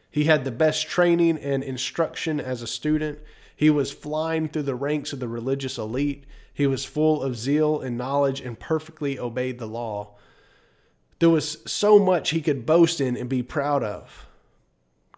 He 0.10 0.24
had 0.24 0.46
the 0.46 0.52
best 0.52 0.88
training 0.88 1.38
and 1.38 1.64
instruction 1.64 2.40
as 2.40 2.62
a 2.62 2.68
student. 2.68 3.20
He 3.56 3.70
was 3.70 3.92
flying 3.92 4.48
through 4.48 4.64
the 4.64 4.76
ranks 4.76 5.12
of 5.12 5.20
the 5.20 5.28
religious 5.28 5.78
elite. 5.78 6.24
He 6.54 6.66
was 6.66 6.86
full 6.86 7.22
of 7.22 7.36
zeal 7.36 7.82
and 7.82 7.98
knowledge 7.98 8.40
and 8.40 8.60
perfectly 8.60 9.20
obeyed 9.20 9.60
the 9.60 9.68
law. 9.68 10.16
There 11.24 11.30
was 11.30 11.60
so 11.66 12.00
much 12.00 12.32
he 12.32 12.42
could 12.42 12.66
boast 12.66 13.00
in 13.00 13.16
and 13.16 13.30
be 13.30 13.42
proud 13.42 13.82
of. 13.82 14.28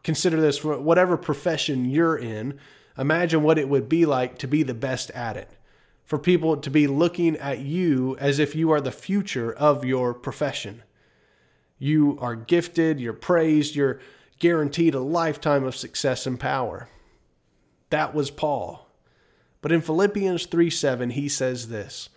Consider 0.03 0.39
this 0.39 0.63
whatever 0.63 1.17
profession 1.17 1.85
you're 1.85 2.15
in, 2.15 2.59
imagine 2.95 3.41
what 3.41 3.57
it 3.57 3.67
would 3.67 3.89
be 3.89 4.05
like 4.05 4.37
to 4.37 4.47
be 4.47 4.61
the 4.61 4.75
best 4.75 5.09
at 5.15 5.35
it. 5.35 5.49
For 6.03 6.19
people 6.19 6.57
to 6.57 6.69
be 6.69 6.85
looking 6.85 7.35
at 7.37 7.61
you 7.61 8.15
as 8.19 8.37
if 8.37 8.53
you 8.53 8.69
are 8.69 8.81
the 8.81 8.91
future 8.91 9.51
of 9.51 9.83
your 9.83 10.13
profession. 10.13 10.83
You 11.79 12.19
are 12.21 12.35
gifted, 12.35 12.99
you're 12.99 13.11
praised, 13.11 13.73
you're 13.75 13.99
guaranteed 14.37 14.93
a 14.93 14.99
lifetime 14.99 15.63
of 15.63 15.75
success 15.75 16.27
and 16.27 16.39
power. 16.39 16.87
That 17.89 18.13
was 18.13 18.29
Paul. 18.29 18.87
But 19.59 19.71
in 19.71 19.81
Philippians 19.81 20.45
3 20.45 20.69
7, 20.69 21.09
he 21.09 21.27
says 21.27 21.69
this 21.69 22.09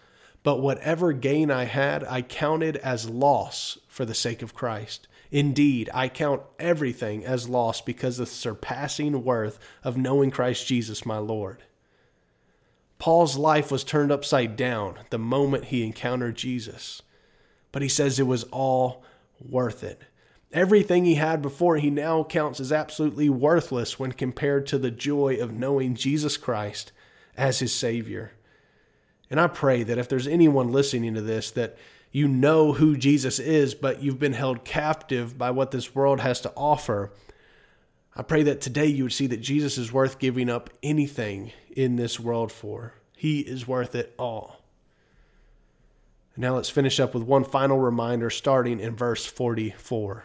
But 0.49 0.63
whatever 0.63 1.13
gain 1.13 1.51
I 1.51 1.65
had, 1.65 2.05
I 2.05 2.23
counted 2.23 2.79
as 2.79 3.07
loss 3.07 3.77
for 3.87 4.07
the 4.07 4.15
sake 4.15 4.41
of 4.41 4.55
Christ. 4.55 5.07
Indeed, 5.31 5.91
I 5.93 6.09
count 6.09 6.41
everything 6.59 7.23
as 7.23 7.51
loss 7.51 7.83
because 7.83 8.19
of 8.19 8.29
the 8.29 8.35
surpassing 8.35 9.25
worth 9.25 9.59
of 9.85 9.99
knowing 9.99 10.31
Christ 10.31 10.67
Jesus 10.67 11.05
my 11.05 11.19
Lord. 11.19 11.65
Paul's 12.99 13.37
life 13.37 13.71
was 13.71 13.85
turned 13.85 14.11
upside 14.11 14.57
down 14.57 15.01
the 15.11 15.19
moment 15.19 15.67
he 15.67 15.85
encountered 15.85 16.37
Jesus. 16.37 17.03
But 17.71 17.83
he 17.83 17.89
says 17.91 18.19
it 18.19 18.23
was 18.23 18.45
all 18.45 19.05
worth 19.47 19.85
it. 19.85 20.01
Everything 20.51 21.05
he 21.05 21.17
had 21.17 21.43
before 21.43 21.77
he 21.77 21.91
now 21.91 22.25
counts 22.25 22.59
as 22.59 22.73
absolutely 22.73 23.29
worthless 23.29 23.99
when 23.99 24.13
compared 24.13 24.67
to 24.69 24.79
the 24.79 24.91
joy 24.91 25.37
of 25.39 25.53
knowing 25.53 25.95
Jesus 25.95 26.39
Christ 26.39 26.91
as 27.37 27.59
his 27.59 27.75
Savior. 27.75 28.33
And 29.31 29.41
I 29.41 29.47
pray 29.47 29.83
that 29.83 29.99
if 29.99 30.09
there's 30.09 30.27
anyone 30.27 30.73
listening 30.73 31.15
to 31.15 31.21
this, 31.21 31.51
that 31.53 31.77
you 32.11 32.27
know 32.27 32.73
who 32.73 32.97
Jesus 32.97 33.39
is, 33.39 33.75
but 33.75 34.03
you've 34.03 34.19
been 34.19 34.33
held 34.33 34.65
captive 34.65 35.37
by 35.37 35.51
what 35.51 35.71
this 35.71 35.95
world 35.95 36.21
has 36.21 36.41
to 36.43 36.53
offer. 36.57 37.13
I 38.17 38.23
pray 38.23 38.43
that 38.45 38.61
today 38.61 38.87
you 38.87 39.05
would 39.05 39.13
see 39.13 39.27
that 39.27 39.41
Jesus 39.41 39.77
is 39.77 39.93
worth 39.93 40.19
giving 40.19 40.49
up 40.49 40.71
anything 40.83 41.53
in 41.71 41.97
this 41.97 42.19
world 42.19 42.51
for. 42.51 42.95
He 43.17 43.41
is 43.41 43.69
worth 43.69 43.95
it 43.95 44.15
all. 44.19 44.63
And 46.35 46.43
now 46.43 46.55
let's 46.55 46.71
finish 46.71 46.99
up 46.99 47.15
with 47.15 47.25
one 47.25 47.45
final 47.45 47.79
reminder 47.79 48.31
starting 48.31 48.81
in 48.81 48.97
verse 48.97 49.27
44. 49.27 50.25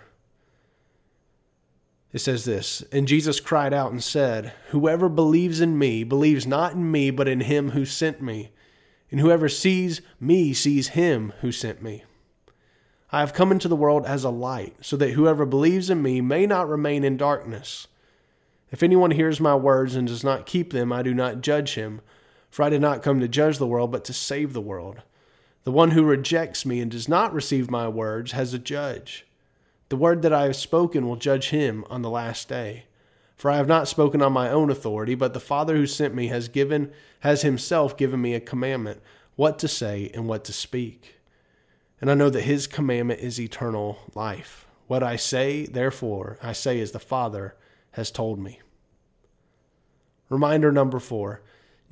It 2.14 2.20
says 2.20 2.46
this 2.46 2.84
And 2.92 3.08
Jesus 3.08 3.40
cried 3.40 3.74
out 3.74 3.92
and 3.92 4.02
said, 4.02 4.54
Whoever 4.70 5.10
believes 5.10 5.60
in 5.60 5.78
me 5.78 6.04
believes 6.04 6.48
not 6.48 6.74
in 6.74 6.90
me, 6.92 7.12
but 7.12 7.28
in 7.28 7.42
him 7.42 7.72
who 7.72 7.86
sent 7.86 8.22
me. 8.22 8.52
And 9.14 9.22
whoever 9.22 9.48
sees 9.48 10.02
me 10.20 10.54
sees 10.54 10.88
him 10.88 11.34
who 11.42 11.52
sent 11.52 11.84
me. 11.84 12.04
I 13.12 13.20
have 13.20 13.32
come 13.32 13.52
into 13.52 13.68
the 13.68 13.76
world 13.76 14.08
as 14.08 14.24
a 14.24 14.32
light, 14.32 14.76
so 14.82 14.98
that 14.98 15.12
whoever 15.12 15.46
believes 15.46 15.92
in 15.92 16.02
me 16.02 16.20
may 16.20 16.48
not 16.48 16.68
remain 16.68 17.04
in 17.04 17.16
darkness. 17.16 17.86
If 18.72 18.82
anyone 18.82 19.12
hears 19.12 19.40
my 19.40 19.54
words 19.54 19.96
and 19.96 20.08
does 20.08 20.24
not 20.24 20.48
keep 20.48 20.74
them, 20.74 20.92
I 20.92 21.04
do 21.04 21.14
not 21.14 21.42
judge 21.42 21.76
him, 21.76 22.02
for 22.50 22.64
I 22.64 22.72
did 22.72 22.82
not 22.82 23.04
come 23.04 23.20
to 23.20 23.28
judge 23.28 23.60
the 23.60 23.68
world, 23.68 23.92
but 23.92 24.04
to 24.06 24.14
save 24.14 24.54
the 24.54 24.62
world. 24.62 25.04
The 25.64 25.72
one 25.72 25.92
who 25.92 26.04
rejects 26.04 26.66
me 26.66 26.80
and 26.80 26.90
does 26.90 27.08
not 27.08 27.36
receive 27.36 27.70
my 27.70 27.88
words 27.88 28.32
has 28.32 28.56
a 28.56 28.58
judge. 28.58 29.28
The 29.90 29.96
word 29.96 30.24
that 30.24 30.34
I 30.34 30.46
have 30.46 30.56
spoken 30.56 31.08
will 31.08 31.18
judge 31.18 31.50
him 31.50 31.86
on 31.88 32.02
the 32.02 32.10
last 32.10 32.50
day. 32.50 32.86
For 33.44 33.52
I 33.52 33.58
have 33.58 33.68
not 33.68 33.90
spoken 33.90 34.22
on 34.22 34.32
my 34.32 34.50
own 34.50 34.70
authority, 34.70 35.16
but 35.16 35.34
the 35.34 35.40
Father 35.42 35.76
who 35.76 35.86
sent 35.86 36.16
me 36.16 36.28
has 36.28 36.48
given 36.48 36.94
has 37.20 37.42
himself 37.42 37.98
given 37.98 38.22
me 38.22 38.36
a 38.36 38.40
commandment 38.40 39.02
what 39.36 39.60
to 39.60 39.68
say 39.68 40.10
and 40.14 40.30
what 40.30 40.46
to 40.46 40.54
speak. 40.54 41.20
And 42.00 42.10
I 42.10 42.14
know 42.14 42.30
that 42.30 42.44
his 42.44 42.68
commandment 42.68 43.20
is 43.20 43.42
eternal 43.42 44.00
life. 44.16 44.66
What 44.88 45.04
I 45.04 45.18
say, 45.18 45.66
therefore, 45.66 46.38
I 46.42 46.54
say 46.54 46.80
as 46.80 46.94
the 46.94 47.00
Father 47.00 47.58
has 47.92 48.12
told 48.12 48.40
me. 48.40 48.62
Reminder 50.30 50.72
number 50.72 51.00
4. 51.00 51.42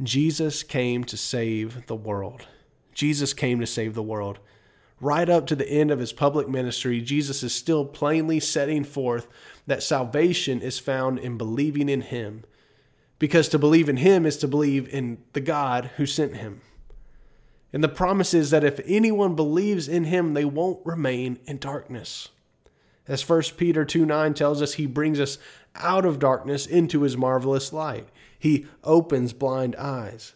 Jesus 0.02 0.64
came 0.64 1.04
to 1.04 1.18
save 1.18 1.86
the 1.88 1.98
world. 1.98 2.48
Jesus 2.94 3.34
came 3.34 3.60
to 3.60 3.68
save 3.68 3.94
the 3.94 4.02
world 4.02 4.40
right 5.02 5.30
up 5.30 5.48
to 5.48 5.56
the 5.56 5.68
end 5.68 5.92
of 5.92 6.00
his 6.00 6.14
public 6.14 6.48
ministry, 6.48 7.02
Jesus 7.02 7.44
is 7.44 7.54
still 7.54 7.84
plainly 7.84 8.40
setting 8.40 8.84
forth 8.84 9.28
that 9.71 9.81
salvation 9.81 10.62
is 10.62 10.79
found 10.79 11.17
in 11.17 11.38
believing 11.38 11.88
in 11.88 12.01
him. 12.01 12.43
Because 13.19 13.47
to 13.47 13.57
believe 13.57 13.88
in 13.88 13.95
him 13.95 14.25
is 14.25 14.36
to 14.39 14.47
believe 14.49 14.93
in 14.93 15.19
the 15.31 15.39
God 15.39 15.91
who 15.95 16.05
sent 16.05 16.36
him. 16.36 16.60
And 17.71 17.81
the 17.81 17.88
promise 17.88 18.34
is 18.34 18.49
that 18.49 18.65
if 18.65 18.81
anyone 18.86 19.34
believes 19.34 19.88
in 19.88 20.03
him, 20.03 20.34
they 20.34 20.43
won't 20.43 20.86
remain 20.86 21.39
in 21.45 21.57
darkness. 21.57 22.27
As 23.07 23.27
1 23.27 23.43
Peter 23.55 23.86
2 23.86 24.05
9 24.05 24.34
tells 24.34 24.62
us, 24.62 24.73
he 24.73 24.88
brings 24.88 25.21
us 25.21 25.38
out 25.73 26.05
of 26.05 26.19
darkness 26.19 26.65
into 26.65 27.03
his 27.03 27.15
marvelous 27.15 27.71
light. 27.71 28.10
He 28.38 28.65
opens 28.84 29.31
blind 29.31 29.77
eyes. 29.77 30.34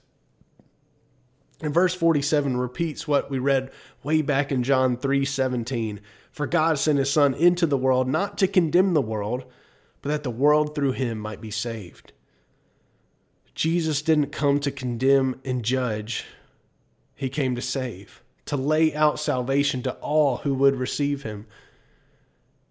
And 1.61 1.73
verse 1.73 1.93
47 1.93 2.55
repeats 2.55 3.05
what 3.05 3.29
we 3.29 3.39
read 3.39 3.69
way 4.01 4.21
back 4.21 4.53
in 4.53 4.63
John 4.63 4.95
3:17. 4.95 5.99
For 6.35 6.47
God 6.47 6.77
sent 6.77 6.99
his 6.99 7.09
son 7.09 7.33
into 7.33 7.65
the 7.65 7.77
world 7.77 8.09
not 8.09 8.37
to 8.39 8.47
condemn 8.49 8.93
the 8.93 9.01
world, 9.01 9.45
but 10.01 10.09
that 10.09 10.23
the 10.23 10.29
world 10.29 10.75
through 10.75 10.91
him 10.91 11.17
might 11.17 11.39
be 11.39 11.49
saved. 11.49 12.11
Jesus 13.53 14.01
didn't 14.01 14.33
come 14.33 14.59
to 14.59 14.69
condemn 14.69 15.39
and 15.45 15.63
judge. 15.63 16.25
He 17.15 17.29
came 17.29 17.55
to 17.55 17.61
save, 17.61 18.21
to 18.47 18.57
lay 18.57 18.93
out 18.93 19.17
salvation 19.17 19.81
to 19.83 19.93
all 19.93 20.39
who 20.39 20.53
would 20.55 20.75
receive 20.75 21.23
him. 21.23 21.47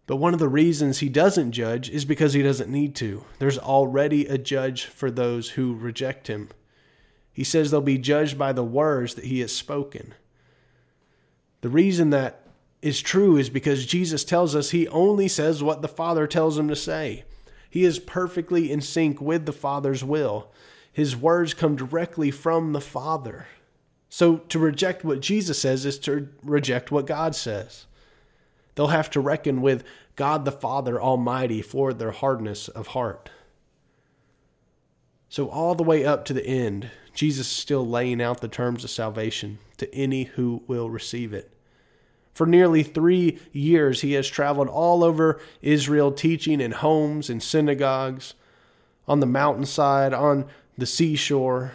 But 0.07 0.17
one 0.17 0.35
of 0.35 0.41
the 0.41 0.47
reasons 0.47 0.99
he 0.99 1.09
doesn't 1.09 1.53
judge 1.53 1.89
is 1.89 2.05
because 2.05 2.35
he 2.35 2.43
doesn't 2.43 2.71
need 2.71 2.95
to. 2.97 3.25
There's 3.39 3.59
already 3.59 4.27
a 4.27 4.37
judge 4.37 4.85
for 4.85 5.11
those 5.11 5.49
who 5.49 5.75
reject 5.75 6.27
him. 6.27 6.51
He 7.33 7.45
says 7.45 7.71
they'll 7.71 7.81
be 7.81 7.97
judged 7.97 8.37
by 8.37 8.53
the 8.53 8.63
words 8.63 9.15
that 9.15 9.25
he 9.25 9.41
has 9.41 9.57
spoken. 9.57 10.13
The 11.63 11.71
reason 11.71 12.11
that 12.11 12.44
is 12.85 13.01
true 13.01 13.39
is 13.39 13.49
because 13.49 13.87
Jesus 13.87 14.25
tells 14.25 14.55
us 14.55 14.71
he 14.71 14.87
only 14.89 15.27
says 15.27 15.63
what 15.63 15.81
the 15.81 15.89
Father 15.89 16.27
tells 16.27 16.59
him 16.59 16.69
to 16.69 16.77
say. 16.77 17.25
He 17.71 17.83
is 17.83 17.99
perfectly 17.99 18.71
in 18.71 18.83
sync 18.83 19.23
with 19.23 19.47
the 19.47 19.55
Father's 19.55 20.05
will. 20.05 20.53
His 20.93 21.17
words 21.17 21.55
come 21.55 21.77
directly 21.77 22.31
from 22.31 22.75
the 22.75 22.83
Father. 22.83 23.47
So 24.11 24.37
to 24.37 24.59
reject 24.59 25.03
what 25.03 25.21
Jesus 25.21 25.59
says 25.59 25.87
is 25.87 25.99
to 26.01 26.29
reject 26.43 26.93
what 26.93 27.07
God 27.07 27.35
says. 27.35 27.87
They'll 28.75 28.89
have 28.89 29.09
to 29.11 29.21
reckon 29.21 29.63
with 29.63 29.83
God 30.15 30.45
the 30.45 30.53
Father 30.53 31.01
Almighty 31.01 31.63
for 31.63 31.95
their 31.95 32.11
hardness 32.11 32.69
of 32.69 32.89
heart. 32.89 33.31
So, 35.31 35.49
all 35.49 35.75
the 35.75 35.83
way 35.83 36.05
up 36.05 36.25
to 36.27 36.33
the 36.33 36.47
end, 36.47 36.91
Jesus 37.15 37.47
is 37.49 37.57
still 37.57 37.85
laying 37.85 38.23
out 38.23 38.41
the 38.41 38.47
terms 38.47 38.85
of 38.85 38.91
salvation 38.91 39.59
to 39.79 39.93
any 39.93 40.25
who 40.25 40.63
will 40.69 40.91
receive 40.91 41.33
it. 41.33 41.54
For 42.35 42.47
nearly 42.47 42.83
three 42.83 43.39
years, 43.53 44.01
he 44.01 44.13
has 44.15 44.29
traveled 44.29 44.69
all 44.69 45.05
over 45.05 45.41
Israel 45.63 46.11
teaching 46.11 46.61
in 46.61 46.73
homes 46.73 47.31
and 47.31 47.43
synagogues, 47.43 48.35
on 49.07 49.21
the 49.21 49.27
mountainside, 49.27 50.13
on 50.13 50.47
the 50.77 50.87
seashore. 50.87 51.73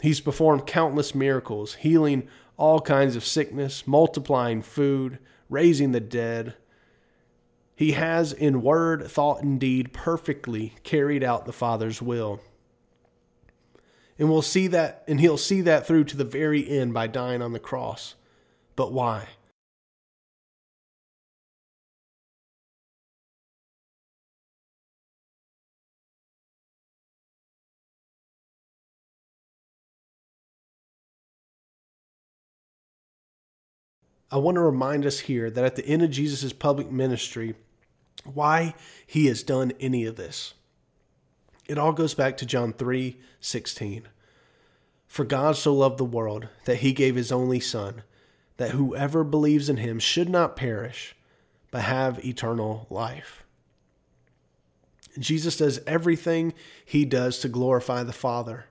He's 0.00 0.20
performed 0.20 0.66
countless 0.66 1.14
miracles, 1.14 1.74
healing 1.74 2.28
all 2.56 2.80
kinds 2.80 3.16
of 3.16 3.24
sickness, 3.24 3.86
multiplying 3.86 4.60
food, 4.60 5.18
raising 5.48 5.92
the 5.92 6.00
dead. 6.00 6.54
He 7.74 7.92
has, 7.92 8.32
in 8.32 8.62
word, 8.62 9.06
thought, 9.10 9.42
and 9.42 9.58
deed, 9.58 9.92
perfectly 9.92 10.74
carried 10.82 11.24
out 11.24 11.46
the 11.46 11.52
Father's 11.52 12.02
will. 12.02 12.40
And 14.18 14.28
we'll 14.28 14.42
see 14.42 14.66
that, 14.68 15.02
and 15.08 15.18
he'll 15.18 15.38
see 15.38 15.60
that 15.62 15.86
through 15.86 16.04
to 16.04 16.16
the 16.16 16.24
very 16.24 16.68
end 16.68 16.92
by 16.92 17.06
dying 17.06 17.42
on 17.42 17.52
the 17.52 17.58
cross. 17.58 18.14
But 18.76 18.92
why? 18.92 19.28
I 34.34 34.38
want 34.38 34.56
to 34.56 34.62
remind 34.62 35.06
us 35.06 35.20
here 35.20 35.48
that 35.48 35.64
at 35.64 35.76
the 35.76 35.86
end 35.86 36.02
of 36.02 36.10
Jesus' 36.10 36.52
public 36.52 36.90
ministry, 36.90 37.54
why 38.24 38.74
he 39.06 39.26
has 39.26 39.44
done 39.44 39.72
any 39.78 40.06
of 40.06 40.16
this. 40.16 40.54
It 41.68 41.78
all 41.78 41.92
goes 41.92 42.14
back 42.14 42.36
to 42.38 42.46
John 42.46 42.72
3 42.72 43.16
16. 43.40 44.08
For 45.06 45.24
God 45.24 45.54
so 45.54 45.72
loved 45.72 45.98
the 45.98 46.04
world 46.04 46.48
that 46.64 46.78
he 46.78 46.92
gave 46.92 47.14
his 47.14 47.30
only 47.30 47.60
Son, 47.60 48.02
that 48.56 48.72
whoever 48.72 49.22
believes 49.22 49.68
in 49.68 49.76
him 49.76 50.00
should 50.00 50.28
not 50.28 50.56
perish, 50.56 51.14
but 51.70 51.82
have 51.82 52.24
eternal 52.24 52.88
life. 52.90 53.44
Jesus 55.16 55.58
does 55.58 55.78
everything 55.86 56.54
he 56.84 57.04
does 57.04 57.38
to 57.38 57.48
glorify 57.48 58.02
the 58.02 58.12
Father. 58.12 58.64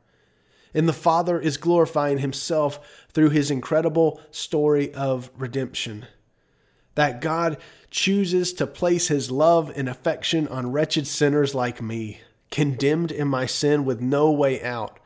And 0.73 0.87
the 0.87 0.93
Father 0.93 1.39
is 1.39 1.57
glorifying 1.57 2.17
himself 2.19 3.05
through 3.13 3.29
his 3.29 3.51
incredible 3.51 4.19
story 4.31 4.93
of 4.93 5.29
redemption. 5.37 6.07
That 6.95 7.21
God 7.21 7.57
chooses 7.89 8.53
to 8.53 8.67
place 8.67 9.07
his 9.07 9.31
love 9.31 9.71
and 9.75 9.87
affection 9.87 10.47
on 10.47 10.71
wretched 10.71 11.07
sinners 11.07 11.53
like 11.53 11.81
me 11.81 12.21
condemned 12.53 13.11
in 13.11 13.27
my 13.27 13.47
sin 13.47 13.83
with 13.83 13.99
no 13.99 14.31
way 14.31 14.61
out. 14.63 14.99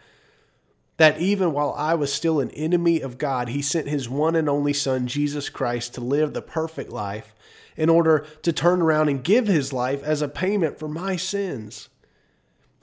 That 0.98 1.22
even 1.22 1.54
while 1.54 1.74
I 1.78 1.94
was 1.94 2.12
still 2.12 2.42
an 2.42 2.52
enemy 2.52 3.00
of 3.00 3.18
God, 3.18 3.48
He 3.48 3.62
sent 3.62 3.88
His 3.88 4.10
one 4.10 4.36
and 4.36 4.50
only 4.50 4.74
Son, 4.74 5.08
Jesus 5.08 5.48
Christ, 5.48 5.94
to 5.94 6.02
live 6.02 6.34
the 6.34 6.42
perfect 6.42 6.92
life 6.92 7.34
in 7.78 7.90
order 7.90 8.26
to 8.42 8.52
turn 8.52 8.82
around 8.82 9.08
and 9.08 9.24
give 9.24 9.48
His 9.48 9.72
life 9.72 10.04
as 10.04 10.22
a 10.22 10.28
payment 10.28 10.78
for 10.78 10.90
my 10.90 11.16
sins. 11.16 11.88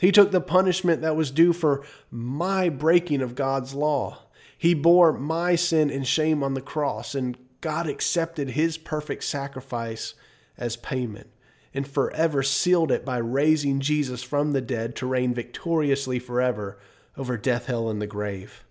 He 0.04 0.12
took 0.12 0.32
the 0.32 0.40
punishment 0.42 1.00
that 1.00 1.16
was 1.16 1.30
due 1.30 1.54
for 1.54 1.82
my 2.10 2.68
breaking 2.68 3.22
of 3.22 3.34
God's 3.34 3.72
law. 3.72 4.18
He 4.58 4.74
bore 4.74 5.14
my 5.14 5.54
sin 5.54 5.88
and 5.88 6.06
shame 6.06 6.42
on 6.42 6.52
the 6.52 6.60
cross, 6.60 7.14
and 7.14 7.38
God 7.62 7.86
accepted 7.86 8.50
His 8.50 8.76
perfect 8.76 9.24
sacrifice 9.24 10.12
as 10.58 10.76
payment 10.76 11.30
and 11.72 11.88
forever 11.88 12.42
sealed 12.42 12.92
it 12.92 13.06
by 13.06 13.16
raising 13.16 13.80
Jesus 13.80 14.22
from 14.22 14.52
the 14.52 14.60
dead 14.60 14.94
to 14.96 15.06
reign 15.06 15.32
victoriously 15.32 16.18
forever 16.18 16.78
over 17.16 17.38
death, 17.38 17.64
hell, 17.64 17.88
and 17.88 18.02
the 18.02 18.06
grave. 18.06 18.62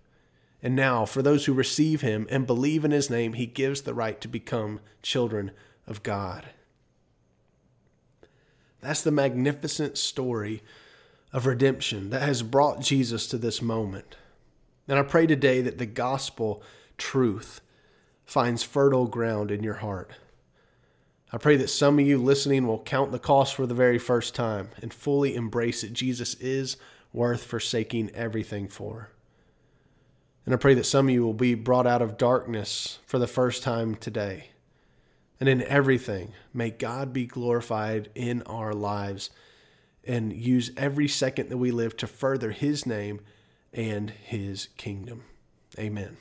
And 0.62 0.76
now, 0.76 1.04
for 1.04 1.20
those 1.20 1.46
who 1.46 1.52
receive 1.52 2.00
him 2.00 2.28
and 2.30 2.46
believe 2.46 2.84
in 2.84 2.92
his 2.92 3.10
name, 3.10 3.32
he 3.32 3.46
gives 3.46 3.82
the 3.82 3.92
right 3.92 4.20
to 4.20 4.28
become 4.28 4.78
children 5.02 5.50
of 5.84 6.04
God. 6.04 6.50
That's 8.80 9.02
the 9.02 9.10
magnificent 9.10 9.98
story 9.98 10.62
of 11.34 11.46
redemption 11.46 12.10
that 12.10 12.22
has 12.22 12.44
brought 12.44 12.80
Jesus 12.80 13.26
to 13.26 13.36
this 13.36 13.60
moment. 13.60 14.16
And 14.86 14.98
I 14.98 15.02
pray 15.02 15.26
today 15.26 15.60
that 15.62 15.78
the 15.78 15.84
gospel 15.84 16.62
truth 16.96 17.60
finds 18.24 18.62
fertile 18.62 19.08
ground 19.08 19.50
in 19.50 19.64
your 19.64 19.74
heart. 19.74 20.12
I 21.32 21.38
pray 21.38 21.56
that 21.56 21.68
some 21.68 21.98
of 21.98 22.06
you 22.06 22.18
listening 22.18 22.68
will 22.68 22.78
count 22.78 23.10
the 23.10 23.18
cost 23.18 23.56
for 23.56 23.66
the 23.66 23.74
very 23.74 23.98
first 23.98 24.36
time 24.36 24.70
and 24.80 24.94
fully 24.94 25.34
embrace 25.34 25.80
that 25.80 25.92
Jesus 25.92 26.34
is 26.34 26.76
worth 27.12 27.42
forsaking 27.42 28.10
everything 28.14 28.68
for. 28.68 29.10
And 30.46 30.54
I 30.54 30.58
pray 30.58 30.74
that 30.74 30.84
some 30.84 31.08
of 31.08 31.14
you 31.14 31.24
will 31.24 31.34
be 31.34 31.54
brought 31.54 31.86
out 31.86 32.02
of 32.02 32.16
darkness 32.16 33.00
for 33.06 33.18
the 33.18 33.26
first 33.26 33.64
time 33.64 33.96
today. 33.96 34.50
And 35.40 35.48
in 35.48 35.62
everything, 35.62 36.32
may 36.52 36.70
God 36.70 37.12
be 37.12 37.26
glorified 37.26 38.08
in 38.14 38.42
our 38.42 38.72
lives 38.72 39.30
and 40.06 40.32
use 40.32 40.70
every 40.76 41.08
second 41.08 41.48
that 41.48 41.58
we 41.58 41.70
live 41.70 41.96
to 41.98 42.06
further 42.06 42.50
His 42.50 42.86
name 42.86 43.20
and 43.72 44.10
His 44.10 44.68
kingdom. 44.76 45.24
Amen. 45.78 46.16